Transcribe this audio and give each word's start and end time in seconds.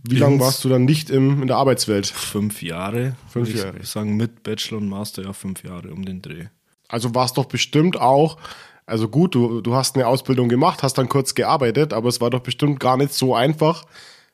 wie 0.03 0.17
lange 0.17 0.39
warst 0.39 0.63
du 0.63 0.69
dann 0.69 0.85
nicht 0.85 1.09
im, 1.09 1.41
in 1.41 1.47
der 1.47 1.57
Arbeitswelt? 1.57 2.07
Fünf 2.07 2.61
Jahre. 2.61 3.15
Fünf 3.29 3.55
Jahre. 3.55 3.79
Ich 3.81 3.89
sagen 3.89 4.17
mit 4.17 4.43
Bachelor 4.43 4.77
und 4.77 4.89
Master 4.89 5.23
ja 5.23 5.33
fünf 5.33 5.63
Jahre 5.63 5.91
um 5.91 6.05
den 6.05 6.21
Dreh. 6.21 6.45
Also 6.87 7.15
war 7.15 7.25
es 7.25 7.33
doch 7.33 7.45
bestimmt 7.45 7.99
auch, 7.99 8.37
also 8.85 9.07
gut, 9.07 9.35
du, 9.35 9.61
du 9.61 9.75
hast 9.75 9.95
eine 9.95 10.07
Ausbildung 10.07 10.49
gemacht, 10.49 10.83
hast 10.83 10.97
dann 10.97 11.09
kurz 11.09 11.35
gearbeitet, 11.35 11.93
aber 11.93 12.09
es 12.09 12.21
war 12.21 12.29
doch 12.29 12.41
bestimmt 12.41 12.79
gar 12.79 12.97
nicht 12.97 13.13
so 13.13 13.35
einfach, 13.35 13.85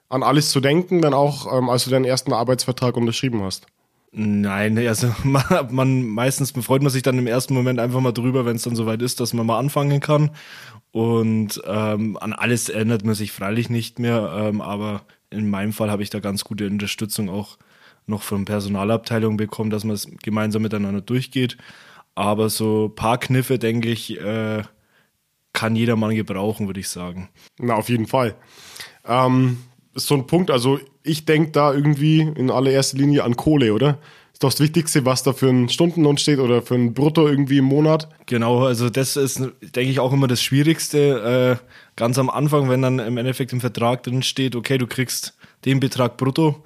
an 0.10 0.24
alles 0.24 0.52
zu 0.52 0.60
denken, 0.60 1.02
dann 1.02 1.14
auch, 1.14 1.52
ähm, 1.58 1.70
als 1.70 1.86
du 1.86 1.90
deinen 1.90 2.06
ersten 2.06 2.34
Arbeitsvertrag 2.34 2.98
unterschrieben 2.98 3.42
hast. 3.44 3.68
Nein, 4.12 4.78
also 4.78 5.14
man, 5.24 5.44
man 5.70 6.04
meistens 6.04 6.52
freut 6.52 6.82
man 6.82 6.92
sich 6.92 7.04
dann 7.04 7.18
im 7.18 7.28
ersten 7.28 7.54
Moment 7.54 7.80
einfach 7.80 8.02
mal 8.02 8.12
drüber, 8.12 8.46
wenn 8.46 8.58
es 8.58 8.64
dann 8.64 8.76
soweit 8.76 9.02
ist, 9.02 9.20
dass 9.22 9.34
man 9.34 9.46
mal 9.46 9.58
anfangen 9.58 10.02
kann. 10.02 10.32
Und 10.92 11.62
ähm, 11.66 12.18
an 12.20 12.34
alles 12.34 12.68
erinnert 12.68 13.06
man 13.06 13.16
sich 13.16 13.32
freilich 13.32 13.70
nicht 13.70 14.00
mehr, 14.00 14.34
ähm, 14.36 14.60
aber 14.60 15.04
in 15.30 15.50
meinem 15.50 15.72
Fall 15.72 15.90
habe 15.90 16.04
ich 16.04 16.10
da 16.10 16.20
ganz 16.20 16.44
gute 16.44 16.68
Unterstützung 16.68 17.30
auch 17.30 17.58
noch 18.06 18.22
von 18.24 18.44
Personalabteilung 18.44 19.38
bekommen, 19.38 19.70
dass 19.70 19.86
man 19.86 19.96
es 19.96 20.10
gemeinsam 20.22 20.64
miteinander 20.64 21.00
durchgeht. 21.00 21.56
Aber 22.16 22.50
so 22.50 22.88
ein 22.88 22.96
paar 22.96 23.18
Kniffe, 23.18 23.58
denke 23.58 23.90
ich, 23.90 24.20
äh, 24.20 24.64
kann 25.54 25.76
jedermann 25.76 26.16
gebrauchen, 26.16 26.68
würde 26.68 26.80
ich 26.80 26.90
sagen. 26.90 27.30
Na, 27.60 27.76
auf 27.76 27.90
jeden 27.90 28.08
Fall. 28.08 28.36
Ähm, 29.06 29.58
ist 29.94 30.08
so 30.08 30.16
ein 30.16 30.28
Punkt, 30.28 30.52
also 30.52 30.80
ich 31.04 31.26
denke 31.26 31.52
da 31.52 31.74
irgendwie 31.74 32.22
in 32.22 32.50
allererster 32.50 32.98
Linie 32.98 33.24
an 33.24 33.36
Kohle, 33.36 33.74
oder? 33.74 34.00
Ist 34.34 34.44
doch 34.44 34.50
das 34.50 34.60
Wichtigste, 34.60 35.06
was 35.06 35.24
da 35.24 35.34
für 35.34 35.50
ein 35.50 35.70
Stundenlohn 35.70 36.18
steht 36.18 36.40
oder 36.40 36.62
für 36.62 36.76
ein 36.76 36.94
Brutto 36.94 37.28
irgendwie 37.28 37.58
im 37.58 37.66
Monat. 37.66 38.10
Genau, 38.26 38.64
also 38.64 38.90
das 38.90 39.18
ist, 39.18 39.40
denke 39.40 39.92
ich, 39.92 40.00
auch 40.00 40.14
immer 40.14 40.28
das 40.28 40.42
Schwierigste. 40.42 41.60
Äh, 41.62 41.66
ganz 41.96 42.18
am 42.18 42.30
Anfang, 42.30 42.70
wenn 42.70 42.82
dann 42.82 43.00
im 43.00 43.18
Endeffekt 43.18 43.54
im 43.54 43.62
Vertrag 43.62 44.04
drin 44.04 44.24
steht, 44.24 44.56
okay, 44.56 44.78
du 44.78 44.88
kriegst 44.88 45.38
den 45.66 45.80
Betrag 45.80 46.18
brutto, 46.18 46.64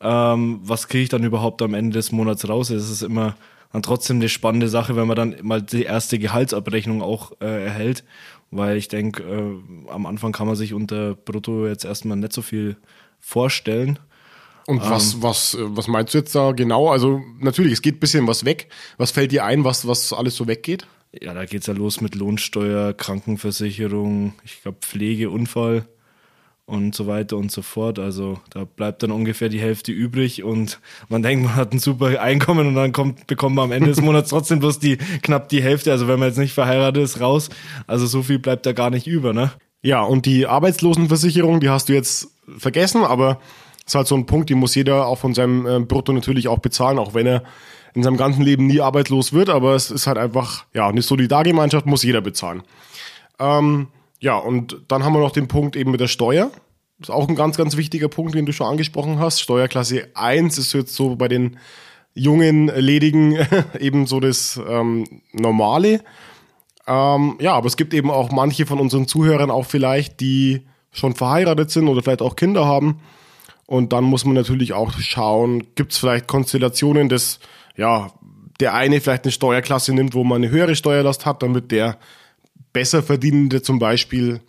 ähm, 0.00 0.60
was 0.62 0.88
kriege 0.88 1.02
ich 1.02 1.08
dann 1.08 1.24
überhaupt 1.24 1.60
am 1.62 1.74
Ende 1.74 1.94
des 1.94 2.12
Monats 2.12 2.48
raus? 2.48 2.70
Es 2.70 2.88
ist 2.88 3.02
immer 3.02 3.34
dann 3.72 3.82
trotzdem 3.82 4.16
eine 4.16 4.28
spannende 4.28 4.68
Sache, 4.68 4.96
wenn 4.96 5.06
man 5.06 5.16
dann 5.16 5.36
mal 5.42 5.62
die 5.62 5.82
erste 5.82 6.18
Gehaltsabrechnung 6.18 7.02
auch 7.02 7.32
äh, 7.40 7.64
erhält, 7.64 8.04
weil 8.50 8.76
ich 8.76 8.88
denke, 8.88 9.22
äh, 9.22 9.90
am 9.90 10.06
Anfang 10.06 10.32
kann 10.32 10.46
man 10.46 10.56
sich 10.56 10.72
unter 10.72 11.14
brutto 11.14 11.66
jetzt 11.66 11.84
erstmal 11.84 12.16
nicht 12.16 12.32
so 12.32 12.42
viel 12.42 12.76
vorstellen. 13.20 13.98
Und 14.66 14.82
was, 14.82 15.14
ähm, 15.14 15.22
was, 15.22 15.56
was 15.60 15.88
meinst 15.88 16.14
du 16.14 16.18
jetzt 16.18 16.34
da 16.34 16.52
genau? 16.52 16.90
Also 16.90 17.22
natürlich, 17.40 17.74
es 17.74 17.82
geht 17.82 17.96
ein 17.96 18.00
bisschen 18.00 18.26
was 18.26 18.44
weg. 18.44 18.68
Was 18.96 19.10
fällt 19.10 19.32
dir 19.32 19.44
ein, 19.44 19.64
was, 19.64 19.86
was 19.86 20.12
alles 20.12 20.36
so 20.36 20.46
weggeht? 20.46 20.86
Ja, 21.12 21.32
da 21.32 21.46
geht's 21.46 21.66
ja 21.66 21.72
los 21.72 22.02
mit 22.02 22.14
Lohnsteuer, 22.14 22.92
Krankenversicherung, 22.92 24.34
ich 24.44 24.62
glaube 24.62 24.78
Pflege, 24.82 25.30
Unfall 25.30 25.86
und 26.68 26.94
so 26.94 27.06
weiter 27.06 27.38
und 27.38 27.50
so 27.50 27.62
fort. 27.62 27.98
Also 27.98 28.38
da 28.50 28.64
bleibt 28.64 29.02
dann 29.02 29.10
ungefähr 29.10 29.48
die 29.48 29.58
Hälfte 29.58 29.90
übrig 29.90 30.44
und 30.44 30.80
man 31.08 31.22
denkt, 31.22 31.44
man 31.46 31.56
hat 31.56 31.72
ein 31.72 31.78
super 31.78 32.20
Einkommen 32.20 32.66
und 32.66 32.74
dann 32.74 32.92
kommt, 32.92 33.26
bekommt 33.26 33.56
man 33.56 33.64
am 33.64 33.72
Ende 33.72 33.88
des 33.88 34.02
Monats 34.02 34.28
trotzdem 34.28 34.60
bloß 34.60 34.78
die 34.78 34.98
knapp 35.22 35.48
die 35.48 35.62
Hälfte. 35.62 35.90
Also 35.90 36.08
wenn 36.08 36.18
man 36.18 36.28
jetzt 36.28 36.36
nicht 36.36 36.52
verheiratet 36.52 37.02
ist, 37.02 37.20
raus. 37.20 37.48
Also 37.86 38.06
so 38.06 38.22
viel 38.22 38.38
bleibt 38.38 38.66
da 38.66 38.72
gar 38.72 38.90
nicht 38.90 39.06
über, 39.06 39.32
ne? 39.32 39.50
Ja, 39.80 40.02
und 40.02 40.26
die 40.26 40.46
Arbeitslosenversicherung, 40.46 41.60
die 41.60 41.70
hast 41.70 41.88
du 41.88 41.94
jetzt 41.94 42.28
vergessen, 42.58 43.02
aber 43.02 43.40
ist 43.86 43.94
halt 43.94 44.06
so 44.06 44.16
ein 44.16 44.26
Punkt, 44.26 44.50
die 44.50 44.54
muss 44.54 44.74
jeder 44.74 45.06
auch 45.06 45.18
von 45.18 45.32
seinem 45.32 45.66
äh, 45.66 45.80
Brutto 45.80 46.12
natürlich 46.12 46.48
auch 46.48 46.58
bezahlen, 46.58 46.98
auch 46.98 47.14
wenn 47.14 47.26
er 47.26 47.44
in 47.94 48.02
seinem 48.02 48.18
ganzen 48.18 48.42
Leben 48.42 48.66
nie 48.66 48.82
arbeitslos 48.82 49.32
wird, 49.32 49.48
aber 49.48 49.74
es 49.74 49.90
ist 49.90 50.06
halt 50.06 50.18
einfach, 50.18 50.66
ja, 50.74 50.86
eine 50.86 51.00
Solidargemeinschaft 51.00 51.86
muss 51.86 52.02
jeder 52.02 52.20
bezahlen. 52.20 52.62
Ähm, 53.38 53.88
ja, 54.20 54.36
und 54.36 54.82
dann 54.88 55.04
haben 55.04 55.12
wir 55.12 55.20
noch 55.20 55.32
den 55.32 55.48
Punkt 55.48 55.76
eben 55.76 55.90
mit 55.90 56.00
der 56.00 56.08
Steuer. 56.08 56.50
Das 56.98 57.08
ist 57.08 57.14
auch 57.14 57.28
ein 57.28 57.36
ganz, 57.36 57.56
ganz 57.56 57.76
wichtiger 57.76 58.08
Punkt, 58.08 58.34
den 58.34 58.46
du 58.46 58.52
schon 58.52 58.66
angesprochen 58.66 59.20
hast. 59.20 59.40
Steuerklasse 59.40 60.08
1 60.14 60.58
ist 60.58 60.72
jetzt 60.72 60.94
so 60.94 61.14
bei 61.14 61.28
den 61.28 61.58
jungen 62.14 62.66
Ledigen 62.66 63.38
eben 63.78 64.06
so 64.06 64.18
das 64.18 64.60
ähm, 64.68 65.04
Normale. 65.32 66.02
Ähm, 66.88 67.36
ja, 67.40 67.52
aber 67.52 67.66
es 67.66 67.76
gibt 67.76 67.94
eben 67.94 68.10
auch 68.10 68.32
manche 68.32 68.66
von 68.66 68.80
unseren 68.80 69.06
Zuhörern 69.06 69.50
auch 69.50 69.66
vielleicht, 69.66 70.20
die 70.20 70.62
schon 70.90 71.14
verheiratet 71.14 71.70
sind 71.70 71.86
oder 71.86 72.02
vielleicht 72.02 72.22
auch 72.22 72.34
Kinder 72.34 72.66
haben. 72.66 73.00
Und 73.66 73.92
dann 73.92 74.04
muss 74.04 74.24
man 74.24 74.34
natürlich 74.34 74.72
auch 74.72 74.92
schauen, 74.98 75.74
gibt 75.74 75.92
es 75.92 75.98
vielleicht 75.98 76.26
Konstellationen, 76.26 77.08
dass 77.08 77.38
ja, 77.76 78.10
der 78.60 78.74
eine 78.74 79.00
vielleicht 79.00 79.24
eine 79.24 79.32
Steuerklasse 79.32 79.92
nimmt, 79.94 80.14
wo 80.14 80.24
man 80.24 80.42
eine 80.42 80.50
höhere 80.50 80.74
Steuerlast 80.74 81.26
hat, 81.26 81.42
damit 81.42 81.70
der 81.70 81.98
besser 82.72 83.02
verdienende 83.02 83.62
zum 83.62 83.78
Beispiel 83.78 84.40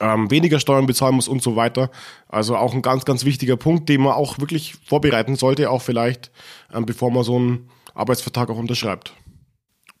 ähm, 0.00 0.30
weniger 0.30 0.60
Steuern 0.60 0.86
bezahlen 0.86 1.14
muss 1.14 1.28
und 1.28 1.42
so 1.42 1.56
weiter. 1.56 1.90
Also 2.28 2.56
auch 2.56 2.74
ein 2.74 2.82
ganz, 2.82 3.04
ganz 3.04 3.24
wichtiger 3.24 3.56
Punkt, 3.56 3.88
den 3.88 4.02
man 4.02 4.14
auch 4.14 4.38
wirklich 4.38 4.74
vorbereiten 4.86 5.36
sollte, 5.36 5.70
auch 5.70 5.82
vielleicht, 5.82 6.30
ähm, 6.72 6.86
bevor 6.86 7.10
man 7.10 7.24
so 7.24 7.36
einen 7.36 7.68
Arbeitsvertrag 7.94 8.50
auch 8.50 8.58
unterschreibt. 8.58 9.14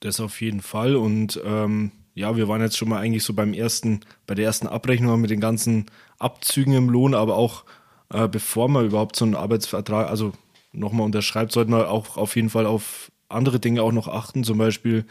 Das 0.00 0.20
auf 0.20 0.40
jeden 0.40 0.62
Fall. 0.62 0.96
Und 0.96 1.40
ähm, 1.44 1.92
ja, 2.14 2.36
wir 2.36 2.48
waren 2.48 2.60
jetzt 2.60 2.76
schon 2.76 2.88
mal 2.88 3.00
eigentlich 3.00 3.24
so 3.24 3.34
beim 3.34 3.54
ersten, 3.54 4.00
bei 4.26 4.34
der 4.34 4.46
ersten 4.46 4.66
Abrechnung 4.66 5.20
mit 5.20 5.30
den 5.30 5.40
ganzen 5.40 5.86
Abzügen 6.18 6.74
im 6.74 6.88
Lohn, 6.88 7.14
aber 7.14 7.36
auch 7.36 7.64
äh, 8.12 8.28
bevor 8.28 8.68
man 8.68 8.86
überhaupt 8.86 9.16
so 9.16 9.24
einen 9.24 9.34
Arbeitsvertrag, 9.34 10.08
also 10.08 10.32
nochmal 10.72 11.06
unterschreibt, 11.06 11.52
sollte 11.52 11.70
man 11.70 11.84
auch 11.84 12.16
auf 12.16 12.36
jeden 12.36 12.50
Fall 12.50 12.66
auf 12.66 13.10
andere 13.28 13.60
Dinge 13.60 13.82
auch 13.82 13.92
noch 13.92 14.08
achten, 14.08 14.44
zum 14.44 14.58
Beispiel 14.58 15.06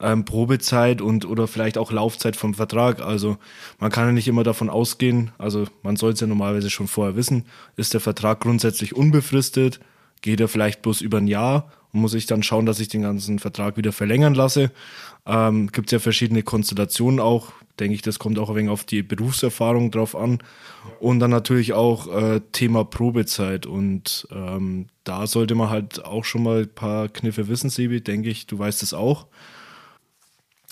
ähm, 0.00 0.24
Probezeit 0.24 1.00
und 1.00 1.24
oder 1.24 1.46
vielleicht 1.46 1.78
auch 1.78 1.92
Laufzeit 1.92 2.36
vom 2.36 2.54
Vertrag. 2.54 3.00
Also 3.00 3.36
man 3.78 3.90
kann 3.90 4.06
ja 4.06 4.12
nicht 4.12 4.28
immer 4.28 4.44
davon 4.44 4.70
ausgehen, 4.70 5.32
also 5.38 5.66
man 5.82 5.96
sollte 5.96 6.14
es 6.14 6.20
ja 6.20 6.26
normalerweise 6.26 6.70
schon 6.70 6.88
vorher 6.88 7.16
wissen, 7.16 7.44
ist 7.76 7.94
der 7.94 8.00
Vertrag 8.00 8.40
grundsätzlich 8.40 8.96
unbefristet, 8.96 9.80
geht 10.22 10.40
er 10.40 10.48
vielleicht 10.48 10.82
bloß 10.82 11.00
über 11.00 11.18
ein 11.18 11.28
Jahr 11.28 11.70
muss 11.94 12.14
ich 12.14 12.26
dann 12.26 12.42
schauen, 12.42 12.66
dass 12.66 12.80
ich 12.80 12.88
den 12.88 13.02
ganzen 13.02 13.38
Vertrag 13.38 13.76
wieder 13.76 13.92
verlängern 13.92 14.34
lasse. 14.34 14.72
Ähm, 15.26 15.70
Gibt 15.70 15.88
es 15.88 15.92
ja 15.92 15.98
verschiedene 16.00 16.42
Konstellationen 16.42 17.20
auch. 17.20 17.52
Denke 17.78 17.94
ich, 17.94 18.02
das 18.02 18.18
kommt 18.18 18.38
auch 18.38 18.50
ein 18.50 18.56
wenig 18.56 18.70
auf 18.70 18.84
die 18.84 19.02
Berufserfahrung 19.02 19.90
drauf 19.90 20.16
an. 20.16 20.38
Und 20.98 21.20
dann 21.20 21.30
natürlich 21.30 21.72
auch 21.72 22.08
äh, 22.12 22.40
Thema 22.52 22.84
Probezeit. 22.84 23.66
Und 23.66 24.26
ähm, 24.32 24.86
da 25.04 25.26
sollte 25.26 25.54
man 25.54 25.70
halt 25.70 26.04
auch 26.04 26.24
schon 26.24 26.42
mal 26.42 26.62
ein 26.62 26.74
paar 26.74 27.08
Kniffe 27.08 27.48
wissen, 27.48 27.70
Sebi, 27.70 28.00
denke 28.00 28.28
ich, 28.28 28.46
du 28.46 28.58
weißt 28.58 28.82
es 28.82 28.92
auch. 28.92 29.26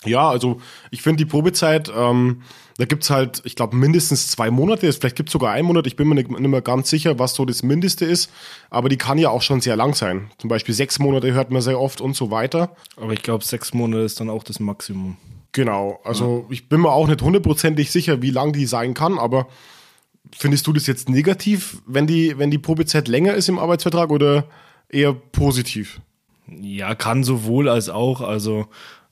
Ja, 0.05 0.29
also 0.29 0.59
ich 0.91 1.01
finde 1.01 1.17
die 1.17 1.29
Probezeit, 1.29 1.91
ähm, 1.95 2.41
da 2.77 2.85
gibt's 2.85 3.09
halt, 3.09 3.41
ich 3.45 3.55
glaube, 3.55 3.75
mindestens 3.75 4.31
zwei 4.31 4.49
Monate. 4.49 4.91
Vielleicht 4.91 5.15
gibt's 5.15 5.31
sogar 5.31 5.51
einen 5.51 5.67
Monat. 5.67 5.85
Ich 5.85 5.95
bin 5.95 6.07
mir 6.07 6.15
nicht, 6.15 6.31
nicht 6.31 6.41
mehr 6.41 6.61
ganz 6.61 6.89
sicher, 6.89 7.19
was 7.19 7.35
so 7.35 7.45
das 7.45 7.61
Mindeste 7.61 8.05
ist. 8.05 8.31
Aber 8.69 8.89
die 8.89 8.97
kann 8.97 9.17
ja 9.17 9.29
auch 9.29 9.43
schon 9.43 9.61
sehr 9.61 9.75
lang 9.75 9.93
sein. 9.93 10.31
Zum 10.39 10.49
Beispiel 10.49 10.73
sechs 10.73 10.97
Monate 10.97 11.33
hört 11.33 11.51
man 11.51 11.61
sehr 11.61 11.79
oft 11.79 12.01
und 12.01 12.15
so 12.15 12.31
weiter. 12.31 12.75
Aber 12.97 13.13
ich 13.13 13.21
glaube, 13.21 13.43
sechs 13.43 13.73
Monate 13.73 14.03
ist 14.03 14.19
dann 14.19 14.29
auch 14.29 14.43
das 14.43 14.59
Maximum. 14.59 15.17
Genau. 15.51 15.99
Also 16.03 16.45
ja. 16.47 16.53
ich 16.53 16.67
bin 16.67 16.81
mir 16.81 16.91
auch 16.91 17.07
nicht 17.07 17.21
hundertprozentig 17.21 17.91
sicher, 17.91 18.23
wie 18.23 18.31
lang 18.31 18.53
die 18.53 18.65
sein 18.65 18.95
kann. 18.95 19.19
Aber 19.19 19.47
findest 20.35 20.65
du 20.65 20.73
das 20.73 20.87
jetzt 20.87 21.09
negativ, 21.09 21.83
wenn 21.85 22.07
die, 22.07 22.39
wenn 22.39 22.49
die 22.49 22.57
Probezeit 22.57 23.07
länger 23.07 23.35
ist 23.35 23.49
im 23.49 23.59
Arbeitsvertrag 23.59 24.09
oder 24.09 24.45
eher 24.89 25.13
positiv? 25.13 26.01
Ja, 26.47 26.95
kann 26.95 27.23
sowohl 27.23 27.69
als 27.69 27.89
auch. 27.89 28.21
Also 28.21 28.65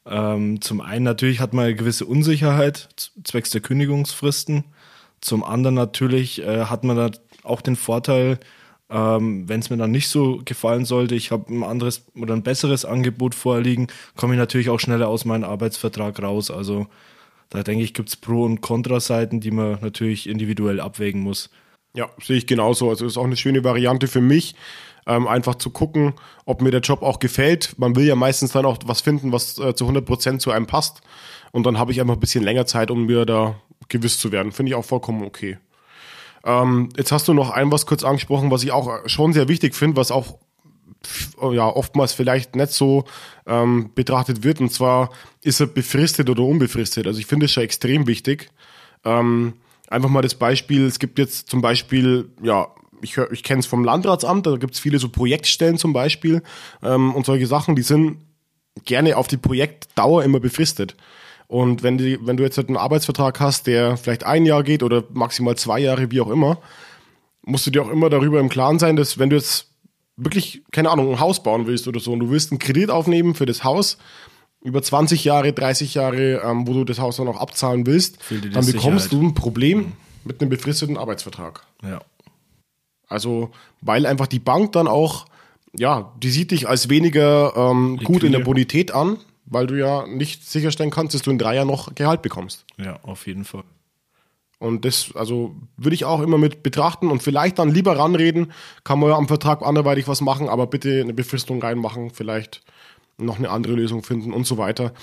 ähm, 0.05 0.61
zum 0.61 0.81
einen 0.81 1.03
natürlich 1.05 1.39
hat 1.39 1.53
man 1.53 1.65
eine 1.65 1.75
gewisse 1.75 2.05
Unsicherheit 2.05 2.89
zwecks 3.23 3.51
der 3.51 3.61
Kündigungsfristen. 3.61 4.63
Zum 5.21 5.43
anderen 5.43 5.75
natürlich 5.75 6.41
äh, 6.41 6.65
hat 6.65 6.83
man 6.83 6.97
da 6.97 7.11
auch 7.43 7.61
den 7.61 7.75
Vorteil, 7.75 8.39
ähm, 8.89 9.47
wenn 9.47 9.59
es 9.59 9.69
mir 9.69 9.77
dann 9.77 9.91
nicht 9.91 10.09
so 10.09 10.41
gefallen 10.43 10.85
sollte, 10.85 11.15
ich 11.15 11.31
habe 11.31 11.53
ein 11.53 11.63
anderes 11.63 12.05
oder 12.15 12.33
ein 12.33 12.43
besseres 12.43 12.83
Angebot 12.83 13.35
vorliegen, 13.35 13.87
komme 14.15 14.33
ich 14.33 14.39
natürlich 14.39 14.69
auch 14.69 14.79
schneller 14.79 15.07
aus 15.07 15.25
meinem 15.25 15.43
Arbeitsvertrag 15.43 16.21
raus. 16.21 16.49
Also 16.49 16.87
da 17.49 17.61
denke 17.61 17.83
ich, 17.83 17.93
gibt 17.93 18.09
es 18.09 18.15
Pro- 18.15 18.45
und 18.45 18.61
Kontraseiten, 18.61 19.39
die 19.39 19.51
man 19.51 19.77
natürlich 19.81 20.27
individuell 20.27 20.79
abwägen 20.79 21.21
muss. 21.21 21.49
Ja, 21.93 22.09
sehe 22.21 22.37
ich 22.37 22.47
genauso. 22.47 22.89
Also 22.89 23.05
ist 23.05 23.17
auch 23.17 23.25
eine 23.25 23.37
schöne 23.37 23.63
Variante 23.63 24.07
für 24.07 24.21
mich 24.21 24.55
ähm, 25.07 25.27
einfach 25.27 25.55
zu 25.55 25.69
gucken, 25.69 26.13
ob 26.45 26.61
mir 26.61 26.71
der 26.71 26.81
Job 26.81 27.01
auch 27.01 27.19
gefällt. 27.19 27.75
Man 27.77 27.95
will 27.95 28.05
ja 28.05 28.15
meistens 28.15 28.51
dann 28.51 28.65
auch 28.65 28.77
was 28.85 29.01
finden, 29.01 29.31
was 29.31 29.57
äh, 29.57 29.75
zu 29.75 29.85
100 29.85 30.05
Prozent 30.05 30.41
zu 30.41 30.51
einem 30.51 30.67
passt. 30.67 31.01
Und 31.51 31.65
dann 31.65 31.77
habe 31.77 31.91
ich 31.91 31.99
einfach 31.99 32.15
ein 32.15 32.19
bisschen 32.19 32.43
länger 32.43 32.65
Zeit, 32.65 32.91
um 32.91 33.05
mir 33.05 33.25
da 33.25 33.55
gewiss 33.89 34.19
zu 34.19 34.31
werden. 34.31 34.51
Finde 34.51 34.71
ich 34.71 34.75
auch 34.75 34.85
vollkommen 34.85 35.23
okay. 35.23 35.57
Ähm, 36.43 36.89
jetzt 36.97 37.11
hast 37.11 37.27
du 37.27 37.33
noch 37.33 37.51
ein 37.51 37.71
was 37.71 37.85
kurz 37.85 38.03
angesprochen, 38.03 38.51
was 38.51 38.63
ich 38.63 38.71
auch 38.71 39.07
schon 39.07 39.33
sehr 39.33 39.47
wichtig 39.47 39.75
finde, 39.75 39.97
was 39.97 40.11
auch 40.11 40.37
ja 41.51 41.67
oftmals 41.67 42.13
vielleicht 42.13 42.55
nicht 42.55 42.71
so 42.71 43.05
ähm, 43.47 43.91
betrachtet 43.95 44.43
wird. 44.43 44.59
Und 44.59 44.71
zwar 44.71 45.09
ist 45.41 45.59
er 45.59 45.67
befristet 45.67 46.29
oder 46.29 46.43
unbefristet. 46.43 47.07
Also 47.07 47.19
ich 47.19 47.25
finde 47.25 47.45
es 47.47 47.51
schon 47.51 47.63
extrem 47.63 48.07
wichtig. 48.07 48.49
Ähm, 49.03 49.53
einfach 49.87 50.09
mal 50.09 50.21
das 50.21 50.35
Beispiel, 50.35 50.85
es 50.85 50.99
gibt 50.99 51.19
jetzt 51.19 51.49
zum 51.49 51.61
Beispiel, 51.61 52.29
ja, 52.41 52.67
ich, 53.01 53.17
ich 53.31 53.43
kenne 53.43 53.59
es 53.59 53.65
vom 53.65 53.83
Landratsamt, 53.83 54.45
da 54.45 54.57
gibt 54.57 54.73
es 54.73 54.79
viele 54.79 54.99
so 54.99 55.09
Projektstellen 55.09 55.77
zum 55.77 55.93
Beispiel 55.93 56.43
ähm, 56.83 57.13
und 57.13 57.25
solche 57.25 57.47
Sachen, 57.47 57.75
die 57.75 57.81
sind 57.81 58.17
gerne 58.85 59.17
auf 59.17 59.27
die 59.27 59.37
Projektdauer 59.37 60.23
immer 60.23 60.39
befristet. 60.39 60.95
Und 61.47 61.83
wenn, 61.83 61.97
die, 61.97 62.17
wenn 62.25 62.37
du 62.37 62.43
jetzt 62.43 62.57
halt 62.57 62.69
einen 62.69 62.77
Arbeitsvertrag 62.77 63.39
hast, 63.41 63.67
der 63.67 63.97
vielleicht 63.97 64.23
ein 64.23 64.45
Jahr 64.45 64.63
geht 64.63 64.83
oder 64.83 65.03
maximal 65.11 65.57
zwei 65.57 65.79
Jahre, 65.79 66.09
wie 66.09 66.21
auch 66.21 66.29
immer, 66.29 66.57
musst 67.43 67.65
du 67.67 67.71
dir 67.71 67.83
auch 67.83 67.89
immer 67.89 68.09
darüber 68.09 68.39
im 68.39 68.47
Klaren 68.47 68.79
sein, 68.79 68.95
dass 68.95 69.19
wenn 69.19 69.29
du 69.29 69.35
jetzt 69.35 69.67
wirklich, 70.15 70.63
keine 70.71 70.89
Ahnung, 70.89 71.11
ein 71.11 71.19
Haus 71.19 71.43
bauen 71.43 71.67
willst 71.67 71.87
oder 71.87 71.99
so 71.99 72.13
und 72.13 72.19
du 72.19 72.29
willst 72.29 72.51
einen 72.51 72.59
Kredit 72.59 72.89
aufnehmen 72.89 73.35
für 73.35 73.45
das 73.45 73.63
Haus, 73.63 73.97
über 74.63 74.81
20 74.81 75.23
Jahre, 75.23 75.53
30 75.53 75.95
Jahre, 75.95 76.41
ähm, 76.45 76.67
wo 76.67 76.73
du 76.73 76.83
das 76.83 76.99
Haus 76.99 77.17
dann 77.17 77.27
auch 77.27 77.39
abzahlen 77.39 77.85
willst, 77.85 78.19
dann 78.29 78.41
bekommst 78.41 78.71
Sicherheit. 78.71 79.11
du 79.11 79.21
ein 79.21 79.33
Problem 79.33 79.79
mhm. 79.79 79.91
mit 80.23 80.39
einem 80.39 80.49
befristeten 80.49 80.97
Arbeitsvertrag. 80.97 81.65
Ja. 81.83 82.01
Also, 83.11 83.51
weil 83.81 84.05
einfach 84.05 84.27
die 84.27 84.39
Bank 84.39 84.71
dann 84.71 84.87
auch, 84.87 85.25
ja, 85.77 86.13
die 86.21 86.29
sieht 86.29 86.51
dich 86.51 86.67
als 86.67 86.89
weniger 86.89 87.53
ähm, 87.55 87.97
gut 88.03 88.23
in 88.23 88.31
der 88.31 88.39
Bonität 88.39 88.93
an, 88.93 89.17
weil 89.45 89.67
du 89.67 89.77
ja 89.77 90.07
nicht 90.07 90.47
sicherstellen 90.47 90.91
kannst, 90.91 91.13
dass 91.13 91.21
du 91.21 91.31
in 91.31 91.37
drei 91.37 91.55
Jahren 91.55 91.67
noch 91.67 91.93
Gehalt 91.93 92.21
bekommst. 92.21 92.65
Ja, 92.77 92.99
auf 93.03 93.27
jeden 93.27 93.43
Fall. 93.43 93.63
Und 94.59 94.85
das, 94.85 95.11
also 95.15 95.55
würde 95.75 95.95
ich 95.95 96.05
auch 96.05 96.21
immer 96.21 96.37
mit 96.37 96.61
betrachten 96.61 97.09
und 97.09 97.23
vielleicht 97.23 97.57
dann 97.57 97.69
lieber 97.69 97.97
ranreden, 97.97 98.53
kann 98.83 98.99
man 98.99 99.09
ja 99.09 99.15
am 99.15 99.27
Vertrag 99.27 99.63
anderweitig 99.63 100.07
was 100.07 100.21
machen, 100.21 100.49
aber 100.49 100.67
bitte 100.67 101.01
eine 101.01 101.13
Befristung 101.13 101.61
reinmachen, 101.61 102.11
vielleicht 102.11 102.61
noch 103.17 103.39
eine 103.39 103.49
andere 103.49 103.73
Lösung 103.73 104.03
finden 104.03 104.33
und 104.33 104.45
so 104.45 104.57
weiter. 104.57 104.93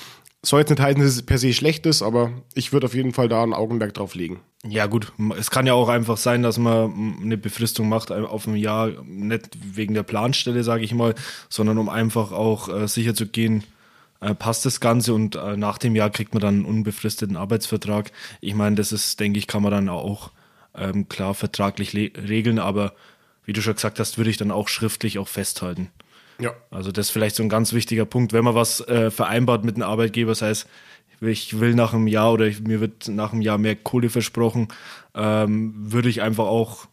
Soll 0.49 0.61
jetzt 0.61 0.71
nicht 0.71 0.81
heißen, 0.81 1.03
dass 1.03 1.11
es 1.11 1.23
per 1.27 1.37
se 1.37 1.53
schlecht 1.53 1.85
ist, 1.85 2.01
aber 2.01 2.33
ich 2.55 2.73
würde 2.73 2.87
auf 2.87 2.95
jeden 2.95 3.13
Fall 3.13 3.29
da 3.29 3.43
ein 3.43 3.53
Augenmerk 3.53 3.93
drauf 3.93 4.15
legen. 4.15 4.41
Ja, 4.65 4.87
gut, 4.87 5.13
es 5.37 5.51
kann 5.51 5.67
ja 5.67 5.75
auch 5.75 5.91
einfach 5.91 6.17
sein, 6.17 6.43
dass 6.43 6.57
man 6.57 7.21
eine 7.21 7.37
Befristung 7.37 7.91
macht 7.91 8.11
auf 8.11 8.47
ein 8.47 8.57
Jahr, 8.57 8.89
nicht 9.05 9.51
wegen 9.77 9.93
der 9.93 10.05
Planstelle, 10.05 10.65
sage 10.65 10.85
ich 10.85 10.95
mal, 10.95 11.15
sondern 11.51 11.77
um 11.77 11.91
einfach 11.91 12.33
auch 12.33 12.71
äh, 12.71 12.89
sicher 12.89 13.15
zu 13.15 13.27
gehen, 13.27 13.63
äh, 14.23 14.35
passt 14.35 14.65
das 14.65 14.81
Ganze 14.81 15.13
und 15.13 15.37
äh, 15.37 15.59
nach 15.59 15.77
dem 15.77 15.95
Jahr 15.95 16.09
kriegt 16.09 16.33
man 16.33 16.41
dann 16.41 16.55
einen 16.55 16.65
unbefristeten 16.65 17.37
Arbeitsvertrag. 17.37 18.11
Ich 18.41 18.55
meine, 18.55 18.77
das 18.77 18.91
ist, 18.91 19.21
denke 19.21 19.39
ich, 19.39 19.49
kann 19.49 19.63
man 19.63 19.71
dann 19.71 19.91
auch 19.91 20.31
ähm, 20.75 21.11
klar 21.11 21.35
vertraglich 21.35 21.95
regeln, 21.95 22.59
aber 22.59 22.95
wie 23.45 23.53
du 23.53 23.61
schon 23.61 23.75
gesagt 23.75 24.01
hast, 24.01 24.17
würde 24.17 24.31
ich 24.31 24.39
dann 24.39 24.51
auch 24.51 24.69
schriftlich 24.69 25.19
auch 25.19 25.29
festhalten. 25.29 25.91
Ja. 26.41 26.53
Also 26.71 26.93
das 26.93 27.07
ist 27.07 27.11
vielleicht 27.11 27.37
so 27.37 27.43
ein 27.43 27.49
ganz 27.49 27.73
wichtiger 27.73 28.05
Punkt, 28.05 28.33
wenn 28.33 28.45
man 28.45 28.55
was 28.55 28.81
äh, 28.89 29.11
vereinbart 29.11 29.65
mit 29.65 29.75
einem 29.75 29.89
Arbeitgeber, 29.89 30.31
das 30.31 30.43
heißt, 30.43 30.69
ich 31.21 31.59
will 31.59 31.75
nach 31.75 31.95
einem 31.95 32.07
Jahr 32.07 32.33
oder 32.33 32.47
ich, 32.47 32.61
mir 32.61 32.81
wird 32.81 33.09
nach 33.09 33.33
einem 33.33 33.43
Jahr 33.43 33.59
mehr 33.59 33.75
Kohle 33.75 34.09
versprochen, 34.09 34.69
ähm, 35.15 35.73
würde 35.77 36.09
ich 36.09 36.23
einfach 36.23 36.47
auch 36.47 36.87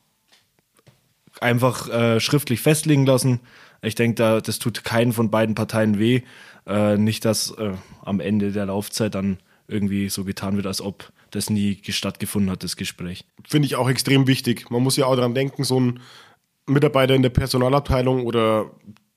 einfach 1.42 1.90
äh, 1.90 2.20
schriftlich 2.20 2.62
festlegen 2.62 3.06
lassen. 3.06 3.40
Ich 3.82 3.94
denke, 3.94 4.16
da, 4.16 4.42
das 4.42 4.58
tut 4.58 4.84
keinen 4.84 5.14
von 5.14 5.30
beiden 5.30 5.54
Parteien 5.54 6.00
weh. 6.00 6.22
Äh, 6.66 6.98
nicht, 6.98 7.26
dass 7.26 7.52
äh, 7.52 7.74
am 8.04 8.20
Ende 8.20 8.52
der 8.52 8.66
Laufzeit 8.66 9.14
dann 9.14 9.38
irgendwie 9.68 10.10
so 10.10 10.24
getan 10.24 10.56
wird, 10.56 10.66
als 10.66 10.82
ob 10.82 11.12
das 11.32 11.50
nie 11.50 11.80
stattgefunden 11.88 12.50
hat, 12.50 12.64
das 12.64 12.78
Gespräch. 12.78 13.26
Finde 13.48 13.68
ich 13.68 13.76
auch 13.76 13.90
extrem 13.90 14.26
wichtig. 14.26 14.70
Man 14.72 14.82
muss 14.82 14.98
ja 14.98 15.06
auch 15.06 15.16
daran 15.16 15.36
denken, 15.36 15.64
so 15.64 15.80
ein 15.80 16.00
Mitarbeiter 16.66 17.14
in 17.14 17.22
der 17.22 17.30
Personalabteilung 17.30 18.26
oder 18.26 18.72